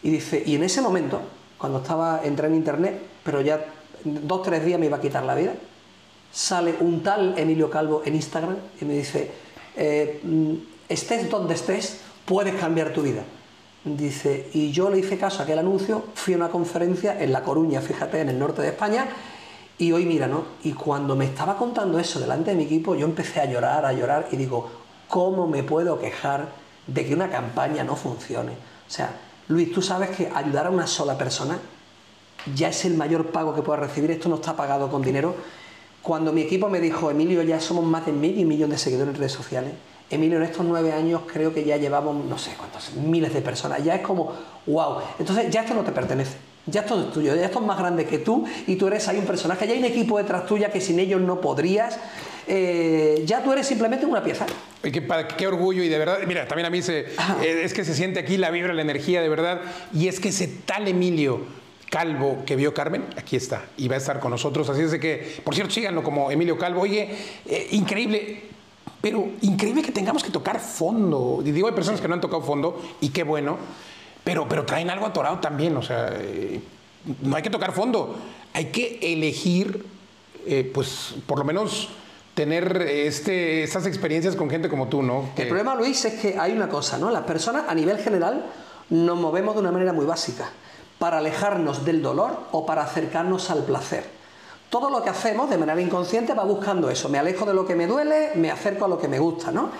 Y 0.06 0.10
dice, 0.10 0.40
y 0.46 0.54
en 0.54 0.62
ese 0.62 0.80
momento, 0.80 1.20
cuando 1.58 1.78
estaba, 1.78 2.20
entré 2.22 2.46
en 2.46 2.54
internet, 2.54 2.96
pero 3.24 3.40
ya 3.40 3.66
dos, 4.04 4.40
tres 4.44 4.64
días 4.64 4.78
me 4.78 4.86
iba 4.86 4.98
a 4.98 5.00
quitar 5.00 5.24
la 5.24 5.34
vida, 5.34 5.52
sale 6.30 6.76
un 6.78 7.02
tal 7.02 7.36
Emilio 7.36 7.68
Calvo 7.68 8.02
en 8.04 8.14
Instagram 8.14 8.56
y 8.80 8.84
me 8.84 8.94
dice, 8.94 9.32
eh, 9.74 10.20
mm, 10.22 10.54
estés 10.88 11.28
donde 11.28 11.54
estés, 11.54 12.02
puedes 12.24 12.54
cambiar 12.54 12.92
tu 12.92 13.02
vida. 13.02 13.24
Dice, 13.84 14.48
y 14.54 14.70
yo 14.70 14.90
le 14.90 15.00
hice 15.00 15.18
caso 15.18 15.40
a 15.40 15.42
aquel 15.42 15.58
anuncio, 15.58 16.04
fui 16.14 16.34
a 16.34 16.36
una 16.36 16.50
conferencia 16.50 17.20
en 17.20 17.32
La 17.32 17.42
Coruña, 17.42 17.80
fíjate, 17.80 18.20
en 18.20 18.28
el 18.28 18.38
norte 18.38 18.62
de 18.62 18.68
España, 18.68 19.08
y 19.76 19.90
hoy 19.90 20.04
mira, 20.04 20.28
¿no? 20.28 20.44
Y 20.62 20.74
cuando 20.74 21.16
me 21.16 21.24
estaba 21.24 21.56
contando 21.56 21.98
eso 21.98 22.20
delante 22.20 22.52
de 22.52 22.56
mi 22.56 22.62
equipo, 22.62 22.94
yo 22.94 23.06
empecé 23.06 23.40
a 23.40 23.46
llorar, 23.46 23.84
a 23.84 23.92
llorar, 23.92 24.28
y 24.30 24.36
digo, 24.36 24.70
¿cómo 25.08 25.48
me 25.48 25.64
puedo 25.64 25.98
quejar 25.98 26.46
de 26.86 27.04
que 27.04 27.12
una 27.12 27.28
campaña 27.28 27.82
no 27.82 27.96
funcione? 27.96 28.52
O 28.52 28.90
sea, 28.90 29.25
Luis, 29.48 29.72
tú 29.72 29.82
sabes 29.82 30.10
que 30.10 30.30
ayudar 30.34 30.66
a 30.66 30.70
una 30.70 30.86
sola 30.86 31.16
persona 31.16 31.58
ya 32.54 32.68
es 32.68 32.84
el 32.84 32.94
mayor 32.94 33.26
pago 33.28 33.54
que 33.54 33.62
puedas 33.62 33.80
recibir. 33.80 34.10
Esto 34.10 34.28
no 34.28 34.36
está 34.36 34.54
pagado 34.54 34.90
con 34.90 35.02
dinero. 35.02 35.34
Cuando 36.02 36.32
mi 36.32 36.42
equipo 36.42 36.68
me 36.68 36.80
dijo, 36.80 37.10
Emilio, 37.10 37.42
ya 37.42 37.60
somos 37.60 37.84
más 37.84 38.06
de 38.06 38.12
y 38.12 38.44
millón 38.44 38.70
de 38.70 38.78
seguidores 38.78 39.14
en 39.14 39.18
redes 39.18 39.32
sociales. 39.32 39.72
Emilio, 40.08 40.36
en 40.38 40.44
estos 40.44 40.64
nueve 40.64 40.92
años 40.92 41.22
creo 41.26 41.52
que 41.52 41.64
ya 41.64 41.76
llevamos, 41.78 42.24
no 42.24 42.38
sé 42.38 42.52
cuántos, 42.56 42.92
miles 42.94 43.34
de 43.34 43.40
personas. 43.40 43.82
Ya 43.82 43.96
es 43.96 44.02
como, 44.02 44.32
wow. 44.66 44.98
Entonces 45.18 45.50
ya 45.50 45.62
esto 45.62 45.74
no 45.74 45.82
te 45.82 45.90
pertenece. 45.90 46.36
Ya 46.66 46.82
esto 46.82 47.00
es 47.00 47.12
tuyo, 47.12 47.34
ya 47.34 47.44
esto 47.44 47.60
es 47.60 47.66
más 47.66 47.78
grande 47.78 48.06
que 48.06 48.18
tú 48.18 48.44
y 48.66 48.76
tú 48.76 48.88
eres 48.88 49.06
ahí 49.08 49.18
un 49.18 49.24
personaje. 49.24 49.66
Ya 49.66 49.72
hay 49.72 49.78
un 49.80 49.84
equipo 49.84 50.18
detrás 50.18 50.46
tuya 50.46 50.70
que 50.70 50.80
sin 50.80 50.98
ellos 51.00 51.20
no 51.20 51.40
podrías. 51.40 51.98
Eh, 52.48 53.24
ya 53.26 53.42
tú 53.42 53.52
eres 53.52 53.66
simplemente 53.66 54.06
una 54.06 54.22
pieza. 54.22 54.46
Qué, 54.82 55.04
qué, 55.36 55.46
orgullo 55.48 55.82
y 55.82 55.88
de 55.88 55.98
verdad, 55.98 56.18
mira, 56.26 56.46
también 56.46 56.66
a 56.66 56.70
mí 56.70 56.80
se, 56.80 57.00
eh, 57.00 57.62
es 57.64 57.74
que 57.74 57.84
se 57.84 57.92
siente 57.92 58.20
aquí 58.20 58.36
la 58.36 58.50
vibra, 58.50 58.72
la 58.72 58.82
energía 58.82 59.20
de 59.20 59.28
verdad, 59.28 59.60
y 59.92 60.06
es 60.06 60.20
que 60.20 60.28
ese 60.28 60.46
tal 60.46 60.86
Emilio 60.86 61.40
Calvo 61.90 62.44
que 62.46 62.54
vio 62.54 62.72
Carmen, 62.72 63.04
aquí 63.16 63.34
está, 63.34 63.64
y 63.76 63.88
va 63.88 63.96
a 63.96 63.98
estar 63.98 64.20
con 64.20 64.30
nosotros, 64.30 64.68
así 64.68 64.82
es 64.82 64.92
de 64.92 65.00
que, 65.00 65.40
por 65.42 65.56
cierto, 65.56 65.72
síganlo 65.72 66.04
como 66.04 66.30
Emilio 66.30 66.56
Calvo, 66.56 66.82
oye, 66.82 67.08
eh, 67.46 67.68
increíble, 67.72 68.42
pero 69.00 69.28
increíble 69.42 69.82
que 69.82 69.90
tengamos 69.90 70.22
que 70.22 70.30
tocar 70.30 70.60
fondo, 70.60 71.42
y 71.44 71.50
digo, 71.50 71.66
hay 71.66 71.74
personas 71.74 72.00
que 72.00 72.06
no 72.06 72.14
han 72.14 72.20
tocado 72.20 72.42
fondo, 72.42 72.80
y 73.00 73.08
qué 73.08 73.24
bueno, 73.24 73.58
pero, 74.22 74.48
pero 74.48 74.64
traen 74.64 74.88
algo 74.90 75.06
atorado 75.06 75.40
también, 75.40 75.76
o 75.76 75.82
sea, 75.82 76.16
no 77.22 77.34
hay 77.34 77.42
que 77.42 77.50
tocar 77.50 77.72
fondo, 77.72 78.16
hay 78.52 78.66
que 78.66 79.00
elegir, 79.02 79.84
pues, 80.72 81.14
por 81.26 81.38
lo 81.38 81.44
menos 81.44 81.88
tener 82.36 82.82
este, 82.82 83.62
estas 83.62 83.86
experiencias 83.86 84.36
con 84.36 84.50
gente 84.50 84.68
como 84.68 84.88
tú, 84.88 85.02
¿no? 85.02 85.30
El 85.36 85.48
problema, 85.48 85.74
Luis, 85.74 86.04
es 86.04 86.20
que 86.20 86.38
hay 86.38 86.52
una 86.52 86.68
cosa, 86.68 86.98
¿no? 86.98 87.10
Las 87.10 87.22
personas 87.22 87.64
a 87.66 87.74
nivel 87.74 87.96
general 87.96 88.44
nos 88.90 89.18
movemos 89.18 89.54
de 89.54 89.62
una 89.62 89.72
manera 89.72 89.94
muy 89.94 90.04
básica, 90.04 90.50
para 90.98 91.16
alejarnos 91.16 91.86
del 91.86 92.02
dolor 92.02 92.38
o 92.52 92.66
para 92.66 92.82
acercarnos 92.82 93.50
al 93.50 93.64
placer. 93.64 94.04
Todo 94.68 94.90
lo 94.90 95.02
que 95.02 95.08
hacemos 95.08 95.48
de 95.48 95.56
manera 95.56 95.80
inconsciente 95.80 96.34
va 96.34 96.44
buscando 96.44 96.90
eso, 96.90 97.08
me 97.08 97.18
alejo 97.18 97.46
de 97.46 97.54
lo 97.54 97.66
que 97.66 97.74
me 97.74 97.86
duele, 97.86 98.32
me 98.34 98.50
acerco 98.50 98.84
a 98.84 98.88
lo 98.88 98.98
que 98.98 99.08
me 99.08 99.18
gusta, 99.18 99.50
¿no? 99.50 99.70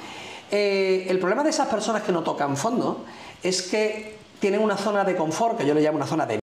Eh, 0.51 1.07
el 1.11 1.19
problema 1.19 1.45
de 1.45 1.51
esas 1.51 1.69
personas 1.69 2.05
que 2.05 2.13
no 2.13 2.23
tocan 2.23 2.57
fondo 2.57 3.05
es 3.43 3.61
que 3.63 4.17
tienen 4.41 4.63
una 4.63 4.79
zona 4.79 5.05
de 5.05 5.15
confort, 5.15 5.59
que 5.59 5.67
yo 5.67 5.75
le 5.75 5.83
llamo 5.83 5.99
una 5.99 6.07
zona 6.07 6.25
de 6.25 6.39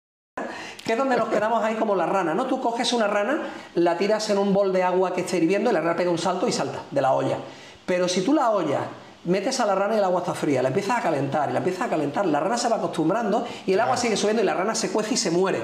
que 0.88 0.94
es 0.94 0.98
donde 0.98 1.18
nos 1.18 1.28
quedamos 1.28 1.62
ahí 1.62 1.74
como 1.74 1.94
la 1.94 2.06
rana, 2.06 2.32
¿no? 2.32 2.46
Tú 2.46 2.62
coges 2.62 2.94
una 2.94 3.06
rana, 3.06 3.42
la 3.74 3.98
tiras 3.98 4.30
en 4.30 4.38
un 4.38 4.54
bol 4.54 4.72
de 4.72 4.82
agua 4.82 5.12
que 5.12 5.20
esté 5.20 5.36
hirviendo 5.36 5.68
y 5.68 5.74
la 5.74 5.82
rana 5.82 5.94
pega 5.94 6.10
un 6.10 6.16
salto 6.16 6.48
y 6.48 6.52
salta 6.52 6.78
de 6.90 7.02
la 7.02 7.12
olla. 7.12 7.36
Pero 7.84 8.08
si 8.08 8.22
tú 8.22 8.32
la 8.32 8.48
olla 8.52 8.80
metes 9.24 9.60
a 9.60 9.66
la 9.66 9.74
rana 9.74 9.96
y 9.96 9.98
el 9.98 10.04
agua 10.04 10.20
está 10.20 10.32
fría, 10.32 10.62
la 10.62 10.68
empiezas 10.68 10.96
a 10.96 11.02
calentar 11.02 11.50
y 11.50 11.52
la 11.52 11.58
empiezas 11.58 11.82
a 11.82 11.90
calentar, 11.90 12.24
la 12.24 12.40
rana 12.40 12.56
se 12.56 12.70
va 12.70 12.76
acostumbrando 12.76 13.46
y 13.66 13.74
el 13.74 13.80
agua 13.80 13.98
sigue 13.98 14.16
subiendo 14.16 14.42
y 14.42 14.46
la 14.46 14.54
rana 14.54 14.74
se 14.74 14.90
cuece 14.90 15.12
y 15.12 15.16
se 15.18 15.30
muere. 15.30 15.60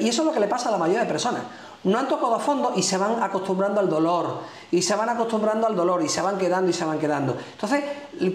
Y 0.00 0.08
eso 0.08 0.22
es 0.22 0.26
lo 0.26 0.32
que 0.32 0.38
le 0.38 0.46
pasa 0.46 0.68
a 0.68 0.72
la 0.72 0.78
mayoría 0.78 1.00
de 1.00 1.06
personas 1.06 1.42
no 1.84 1.98
han 1.98 2.08
tocado 2.08 2.34
a 2.34 2.38
fondo 2.38 2.72
y 2.76 2.82
se 2.82 2.98
van 2.98 3.22
acostumbrando 3.22 3.80
al 3.80 3.88
dolor, 3.88 4.40
y 4.70 4.82
se 4.82 4.94
van 4.94 5.08
acostumbrando 5.08 5.66
al 5.66 5.74
dolor, 5.74 6.02
y 6.02 6.08
se 6.08 6.20
van 6.20 6.36
quedando 6.36 6.70
y 6.70 6.74
se 6.74 6.84
van 6.84 6.98
quedando. 6.98 7.36
Entonces, 7.52 7.84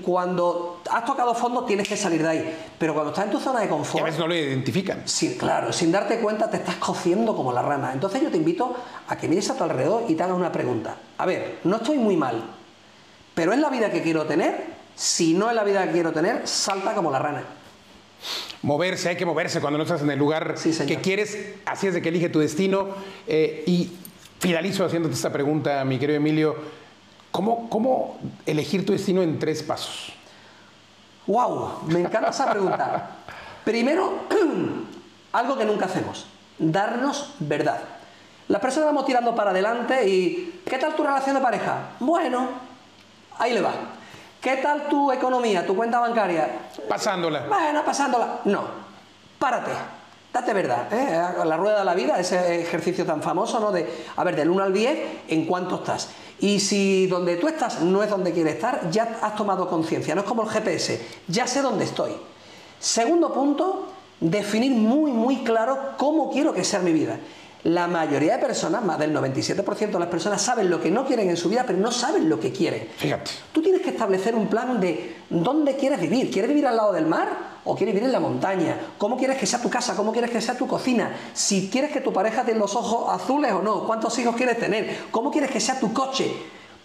cuando 0.03 0.81
has 0.89 1.05
tocado 1.05 1.31
a 1.31 1.36
fondo, 1.36 1.63
tienes 1.63 1.88
que 1.88 1.95
salir 1.95 2.23
de 2.23 2.27
ahí. 2.27 2.58
Pero 2.77 2.93
cuando 2.93 3.12
estás 3.12 3.25
en 3.25 3.31
tu 3.31 3.39
zona 3.39 3.60
de 3.60 3.69
confort. 3.69 4.01
a 4.01 4.05
veces 4.05 4.19
no 4.19 4.27
lo 4.27 4.36
identifican. 4.36 5.03
Sí, 5.05 5.38
claro, 5.38 5.71
sin 5.71 5.91
darte 5.91 6.19
cuenta 6.19 6.49
te 6.49 6.58
estás 6.58 6.75
cociendo 6.75 7.36
como 7.36 7.53
la 7.53 7.62
rana. 7.62 7.93
Entonces, 7.93 8.21
yo 8.21 8.29
te 8.29 8.38
invito 8.38 8.75
a 9.08 9.15
que 9.15 9.27
mires 9.27 9.49
a 9.49 9.55
tu 9.55 9.63
alrededor 9.63 10.05
y 10.08 10.15
te 10.15 10.23
hagas 10.23 10.36
una 10.36 10.51
pregunta. 10.51 10.95
A 11.17 11.25
ver, 11.25 11.60
no 11.63 11.77
estoy 11.77 11.97
muy 11.97 12.17
mal, 12.17 12.43
pero 13.34 13.53
¿es 13.53 13.60
la 13.60 13.69
vida 13.69 13.91
que 13.91 14.01
quiero 14.01 14.25
tener? 14.25 14.75
Si 14.95 15.34
no 15.34 15.49
es 15.49 15.55
la 15.55 15.63
vida 15.63 15.86
que 15.86 15.91
quiero 15.91 16.12
tener, 16.13 16.47
salta 16.47 16.93
como 16.93 17.12
la 17.12 17.19
rana 17.19 17.43
moverse, 18.65 19.10
hay 19.10 19.15
que 19.15 19.28
moverse 19.28 19.62
cuando 19.62 19.78
no 19.78 19.84
estás 19.84 20.01
en 20.01 20.10
el 20.10 20.17
lugar 20.17 20.56
que 20.88 20.97
quieres, 20.97 21.54
así 21.65 21.86
es 21.86 21.93
de 21.93 22.01
que 22.01 22.10
elige 22.10 22.30
tu 22.30 22.39
destino. 22.39 22.88
Eh, 23.28 23.63
y 23.67 23.91
finalizo 24.39 24.84
haciéndote 24.84 25.13
esta 25.13 25.32
pregunta, 25.32 25.86
mi 25.86 25.99
querido 25.99 26.17
Emilio, 26.17 26.56
¿cómo, 27.32 27.69
¿cómo 27.69 28.17
elegir 28.45 28.84
tu 28.84 28.91
destino 28.91 29.21
en 29.21 29.38
tres 29.38 29.62
pasos? 29.62 30.13
¡Wow! 31.28 31.84
Me 31.88 31.99
encanta 31.99 32.32
esa 32.32 32.49
pregunta. 32.49 33.12
Primero, 33.63 34.23
algo 35.32 35.58
que 35.58 35.65
nunca 35.65 35.86
hacemos, 35.86 36.25
darnos 36.58 37.36
verdad. 37.39 37.82
Las 38.47 38.62
personas 38.62 38.88
vamos 38.88 39.06
tirando 39.06 39.36
para 39.36 39.51
adelante 39.51 40.10
y 40.10 40.62
¿qué 40.65 40.80
tal 40.80 40.95
tu 40.95 41.04
relación 41.04 41.36
de 41.36 41.41
pareja? 41.41 41.91
Bueno, 41.99 42.49
ahí 43.38 43.54
le 43.54 43.62
va. 43.62 43.73
¿Qué 44.45 44.58
tal 44.58 44.88
tu 44.88 45.12
economía, 45.12 45.65
tu 45.65 45.75
cuenta 45.75 45.99
bancaria? 45.99 46.47
Pasándola. 46.88 47.47
Bueno, 47.47 47.84
pasándola. 47.84 48.41
No, 48.45 48.62
párate, 49.39 49.71
date 50.31 50.53
verdad. 50.53 50.88
¿eh? 50.93 51.19
La 51.43 51.58
rueda 51.58 51.79
de 51.79 51.86
la 51.86 51.95
vida, 51.95 52.19
ese 52.19 52.62
ejercicio 52.62 53.08
tan 53.08 53.23
famoso, 53.23 53.60
¿no? 53.60 53.71
De, 53.71 53.91
a 54.15 54.23
ver, 54.23 54.36
del 54.36 54.51
1 54.51 54.65
al 54.65 54.71
10, 54.71 54.99
¿en 55.29 55.47
cuánto 55.47 55.77
estás? 55.77 56.10
Y 56.39 56.60
si 56.60 57.08
donde 57.08 57.38
tú 57.38 57.47
estás 57.47 57.81
no 57.81 58.03
es 58.03 58.10
donde 58.12 58.34
quieres 58.34 58.53
estar, 58.53 58.88
ya 58.91 59.17
has 59.19 59.36
tomado 59.36 59.67
conciencia. 59.67 60.13
No 60.13 60.21
es 60.21 60.27
como 60.27 60.43
el 60.43 60.49
GPS, 60.49 61.03
ya 61.27 61.47
sé 61.47 61.63
dónde 61.63 61.86
estoy. 61.86 62.12
Segundo 62.79 63.34
punto, 63.34 63.88
definir 64.19 64.73
muy, 64.73 65.10
muy 65.12 65.38
claro 65.38 65.93
cómo 65.97 66.29
quiero 66.29 66.53
que 66.53 66.63
sea 66.63 66.81
mi 66.81 66.93
vida. 66.93 67.17
La 67.65 67.88
mayoría 67.88 68.38
de 68.38 68.45
personas, 68.45 68.84
más 68.86 68.99
del 68.99 69.12
97% 69.12 69.89
de 69.89 69.99
las 69.99 70.08
personas, 70.08 70.39
saben 70.39 70.69
lo 70.69 70.80
que 70.80 70.91
no 70.91 71.04
quieren 71.04 71.32
en 71.32 71.36
su 71.36 71.49
vida, 71.49 71.63
pero 71.65 71.80
no 71.80 71.91
saben 71.91 72.30
lo 72.30 72.39
que 72.39 72.51
quieren. 72.51 72.88
Fíjate. 72.95 73.32
Tú 73.51 73.63
tienes 73.63 73.82
que 73.82 73.89
establecer 73.89 74.36
un 74.36 74.45
plan 74.45 74.80
de 74.80 75.15
dónde 75.32 75.75
quieres 75.75 75.99
vivir. 75.99 76.30
¿Quieres 76.30 76.47
vivir 76.47 76.67
al 76.67 76.75
lado 76.75 76.93
del 76.93 77.08
mar 77.08 77.28
o 77.63 77.75
quieres 77.75 77.95
vivir 77.95 78.06
en 78.06 78.12
la 78.12 78.19
montaña? 78.19 78.78
¿Cómo 78.99 79.17
quieres 79.17 79.39
que 79.39 79.47
sea 79.47 79.60
tu 79.60 79.71
casa? 79.71 79.95
¿Cómo 79.95 80.12
quieres 80.12 80.30
que 80.30 80.41
sea 80.41 80.56
tu 80.56 80.67
cocina? 80.67 81.15
Si 81.34 81.67
quieres 81.71 81.91
que 81.91 82.01
tu 82.01 82.13
pareja 82.13 82.43
tenga 82.45 82.60
los 82.60 82.75
ojos 82.75 83.12
azules 83.12 83.51
o 83.54 83.63
no. 83.63 83.88
¿Cuántos 83.88 84.15
hijos 84.19 84.36
quieres 84.36 84.60
tener? 84.60 85.08
¿Cómo 85.10 85.32
quieres 85.32 85.49
que 85.49 85.60
sea 85.60 85.80
tu 85.80 85.91
coche? 85.91 86.32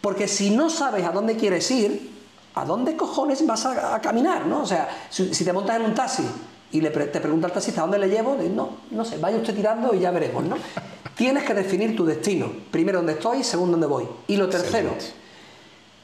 Porque 0.00 0.26
si 0.26 0.48
no 0.48 0.70
sabes 0.70 1.04
a 1.04 1.10
dónde 1.10 1.36
quieres 1.36 1.70
ir, 1.70 2.10
¿a 2.54 2.64
dónde 2.64 2.96
cojones 2.96 3.46
vas 3.46 3.66
a, 3.66 4.00
caminar? 4.00 4.46
¿no? 4.46 4.62
O 4.62 4.66
sea, 4.66 4.88
si, 5.10 5.34
si 5.34 5.44
te 5.44 5.52
montas 5.52 5.76
en 5.76 5.82
un 5.82 5.94
taxi 5.94 6.24
y 6.72 6.80
le 6.80 6.90
te 6.90 7.20
pregunta 7.20 7.46
al 7.46 7.52
taxista 7.52 7.82
dónde 7.82 7.98
le 7.98 8.08
llevo, 8.08 8.36
no, 8.54 8.70
no 8.90 9.04
sé, 9.04 9.18
vaya 9.18 9.36
usted 9.36 9.54
tirando 9.54 9.94
y 9.94 10.00
ya 10.00 10.10
veremos, 10.10 10.44
¿no? 10.44 10.56
Tienes 11.16 11.44
que 11.44 11.54
definir 11.54 11.96
tu 11.96 12.06
destino. 12.06 12.50
Primero 12.70 12.98
dónde 12.98 13.14
estoy, 13.14 13.44
segundo 13.44 13.72
dónde 13.72 13.86
voy. 13.86 14.08
Y 14.28 14.36
lo 14.36 14.48
tercero, 14.48 14.90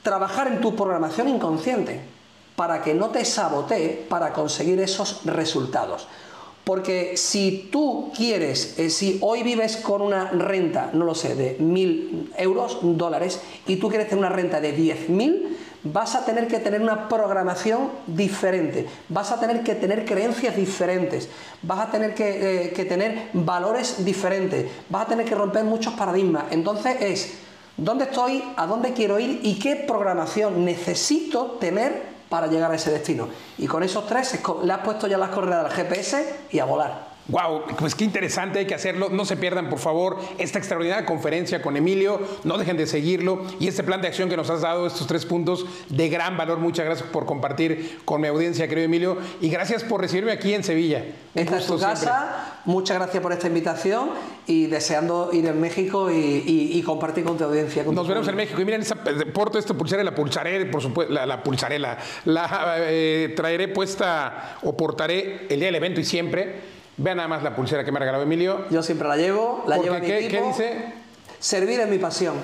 trabajar 0.03 0.49
en 0.49 0.61
tu 0.61 0.77
programación 0.77 1.29
inconsciente 1.29 2.01
para 2.55 2.83
que 2.83 2.95
no 2.95 3.11
te 3.11 3.25
sabotee 3.25 4.07
para 4.09 4.33
conseguir 4.33 4.81
esos 4.81 5.25
resultados. 5.25 6.09
Porque 6.65 7.17
si 7.17 7.69
tú 7.71 8.11
quieres, 8.17 8.77
eh, 8.79 8.91
si 8.91 9.19
hoy 9.21 9.45
vives 9.45 9.77
con 9.77 10.03
una 10.03 10.31
renta, 10.31 10.91
no 10.93 11.05
lo 11.05 11.15
sé, 11.15 11.37
de 11.37 11.57
mil 11.61 12.33
euros, 12.37 12.79
dólares, 12.83 13.41
y 13.69 13.77
tú 13.77 13.89
quieres 13.89 14.09
tener 14.09 14.25
una 14.25 14.35
renta 14.35 14.61
de 14.61 14.73
diez 14.73 15.09
mil, 15.09 15.57
vas 15.93 16.15
a 16.15 16.25
tener 16.25 16.49
que 16.49 16.59
tener 16.59 16.81
una 16.81 17.09
programación 17.09 17.91
diferente, 18.07 18.87
vas 19.09 19.31
a 19.33 19.41
tener 19.41 19.63
que 19.63 19.75
tener 19.75 20.05
creencias 20.05 20.57
diferentes, 20.57 21.29
vas 21.63 21.81
a 21.81 21.91
tener 21.91 22.15
que, 22.15 22.67
eh, 22.67 22.85
tener 22.85 23.31
valores 23.33 24.05
diferentes, 24.05 24.71
vas 24.89 25.07
a 25.07 25.09
tener 25.09 25.27
que 25.27 25.35
romper 25.35 25.65
muchos 25.65 25.95
paradigmas. 25.95 26.45
Entonces 26.51 26.97
es, 27.01 27.35
¿dónde 27.77 28.05
estoy? 28.05 28.43
¿A 28.57 28.67
dónde 28.67 28.93
quiero 28.93 29.19
ir? 29.19 29.41
¿Y 29.43 29.59
qué 29.59 29.77
programación 29.77 30.65
necesito 30.65 31.53
tener 31.61 32.17
para 32.29 32.47
llegar 32.47 32.71
a 32.71 32.77
ese 32.77 32.91
destino? 32.91 33.29
Y 33.59 33.67
con 33.67 33.83
esos 33.83 34.07
tres 34.07 34.39
le 34.65 34.73
has 34.73 34.81
puesto 34.81 35.07
ya 35.07 35.19
las 35.19 35.31
coordenadas 35.31 35.67
al 35.67 35.73
GPS 35.73 36.37
y 36.51 36.59
a 36.59 36.65
volar. 36.65 37.06
Wow, 37.29 37.65
pues 37.79 37.97
qué 37.97 38.05
interesante, 38.05 38.61
hay 38.61 38.67
que 38.67 38.75
hacerlo. 38.75 39.09
No 39.09 39.25
se 39.25 39.37
pierdan, 39.37 39.69
por 39.69 39.81
favor, 39.81 40.19
esta 40.39 40.59
extraordinaria 40.59 41.05
conferencia 41.05 41.61
con 41.61 41.77
Emilio. 41.77 42.21
No 42.45 42.57
dejen 42.57 42.77
de 42.77 42.87
seguirlo. 42.87 43.43
Y 43.59 43.67
este 43.67 43.83
plan 43.83 44.01
de 44.01 44.09
acción 44.09 44.29
que 44.29 44.37
nos 44.37 44.49
has 44.49 44.61
dado, 44.61 44.87
estos 44.87 45.09
tres 45.09 45.27
puntos 45.27 45.67
de 45.89 46.09
gran 46.09 46.37
valor. 46.37 46.59
Muchas 46.59 46.85
gracias 46.85 47.09
por 47.09 47.27
compartir 47.27 47.99
con 48.05 48.21
mi 48.21 48.29
audiencia, 48.29 48.69
querido 48.69 48.85
Emilio. 48.85 49.19
Y 49.41 49.49
gracias 49.49 49.83
por 49.83 50.01
recibirme 50.01 50.31
aquí 50.31 50.55
en 50.55 50.63
Sevilla. 50.63 51.05
Esta 51.35 51.59
es 51.59 51.67
tu 51.67 51.79
casa. 51.79 52.61
Muchas 52.65 52.97
gracias 52.97 53.23
por 53.23 53.33
esta 53.33 53.49
invitación 53.49 54.11
y 54.47 54.67
deseando 54.67 55.31
ir 55.33 55.47
en 55.47 55.61
México 55.61 56.11
y, 56.11 56.83
compartir 56.87 57.25
con 57.25 57.37
tu 57.37 57.45
audiencia. 57.45 57.83
nos 57.83 58.07
veremos 58.07 58.29
en 58.29 58.37
México. 58.37 58.61
Y 58.61 58.65
miren, 58.65 58.83
esa, 58.83 58.97
porto 59.33 59.59
esta 59.59 59.75
pulsera, 59.75 60.05
la 60.05 60.15
pulsaré, 60.15 60.65
por 60.67 60.81
supuesto, 60.81 61.13
la, 61.13 61.27
la 61.27 61.43
pulsaré, 61.43 61.81
la, 61.81 61.99
eh, 62.79 63.33
traeré 63.35 63.69
puesta 63.69 64.59
o 64.63 64.77
portaré 64.77 65.47
el 65.49 65.59
día 65.59 65.67
del 65.67 65.75
evento 65.75 66.01
y 66.01 66.05
siempre 66.05 66.76
Vean 66.99 67.19
nada 67.19 67.29
más 67.29 67.43
la 67.43 67.55
pulsera 67.55 67.85
que 67.85 67.93
me 67.93 67.99
ha 67.99 68.01
regalado 68.01 68.25
Emilio. 68.25 68.65
Yo 68.71 68.83
siempre 68.83 69.07
la 69.07 69.17
llevo, 69.17 69.65
la 69.67 69.79
llevo 69.79 69.97
mi 69.97 70.07
¿qué, 70.07 70.29
¿Qué 70.29 70.43
dice? 70.43 70.93
Servir 71.39 71.81
es 71.81 71.89
mi 71.89 71.99
pasión. 71.99 72.35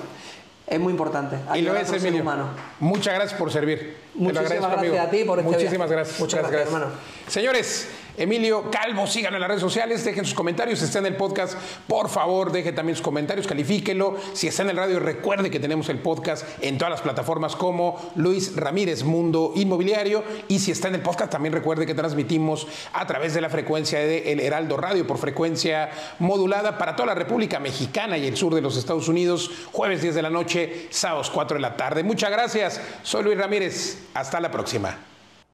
Es 0.67 0.79
muy 0.79 0.91
importante. 0.91 1.37
Y 1.55 1.61
lo 1.61 1.75
es, 1.75 1.91
Emilio. 1.91 2.21
Humano. 2.21 2.47
Muchas 2.79 3.15
gracias 3.15 3.37
por 3.37 3.51
servir. 3.51 3.97
Muchísimas 4.13 4.49
gracias 4.49 4.99
a 4.99 5.09
ti 5.09 5.23
por 5.23 5.39
este 5.39 5.51
Muchísimas 5.51 5.91
gracias. 5.91 6.19
Muchas 6.19 6.39
gracias, 6.39 6.61
gracias, 6.61 6.73
hermano. 6.73 6.99
Señores, 7.27 7.89
Emilio 8.17 8.69
Calvo, 8.69 9.07
síganlo 9.07 9.37
en 9.37 9.41
las 9.41 9.47
redes 9.47 9.61
sociales, 9.61 10.05
dejen 10.05 10.25
sus 10.25 10.35
comentarios, 10.35 10.79
si 10.79 10.85
está 10.85 10.99
en 10.99 11.07
el 11.07 11.15
podcast, 11.15 11.57
por 11.87 12.09
favor, 12.09 12.51
deje 12.51 12.71
también 12.71 12.95
sus 12.95 13.03
comentarios, 13.03 13.47
califíquelo. 13.47 14.17
Si 14.33 14.47
está 14.47 14.63
en 14.63 14.69
el 14.69 14.77
radio, 14.77 14.99
recuerde 14.99 15.49
que 15.49 15.59
tenemos 15.59 15.89
el 15.89 15.99
podcast 15.99 16.45
en 16.61 16.77
todas 16.77 16.91
las 16.91 17.01
plataformas 17.01 17.55
como 17.55 18.11
Luis 18.15 18.55
Ramírez 18.55 19.03
Mundo 19.03 19.53
Inmobiliario. 19.55 20.23
Y 20.47 20.59
si 20.59 20.71
está 20.71 20.89
en 20.89 20.95
el 20.95 21.01
podcast, 21.01 21.31
también 21.31 21.53
recuerde 21.53 21.85
que 21.85 21.95
transmitimos 21.95 22.67
a 22.93 23.07
través 23.07 23.33
de 23.33 23.41
la 23.41 23.49
frecuencia 23.49 23.99
de 23.99 24.31
El 24.31 24.39
Heraldo 24.39 24.77
Radio 24.77 25.07
por 25.07 25.17
frecuencia 25.17 25.89
modulada 26.19 26.77
para 26.77 26.95
toda 26.95 27.07
la 27.07 27.15
República 27.15 27.59
Mexicana 27.59 28.17
y 28.17 28.27
el 28.27 28.37
sur 28.37 28.53
de 28.53 28.61
los 28.61 28.77
Estados 28.77 29.07
Unidos, 29.07 29.49
jueves 29.71 30.01
10 30.01 30.15
de 30.15 30.21
la 30.21 30.29
noche, 30.29 30.87
sábados 30.89 31.29
4 31.29 31.55
de 31.55 31.61
la 31.61 31.75
tarde. 31.75 32.03
Muchas 32.03 32.31
gracias, 32.31 32.81
soy 33.01 33.23
Luis 33.23 33.37
Ramírez, 33.37 33.97
hasta 34.13 34.39
la 34.39 34.51
próxima. 34.51 35.12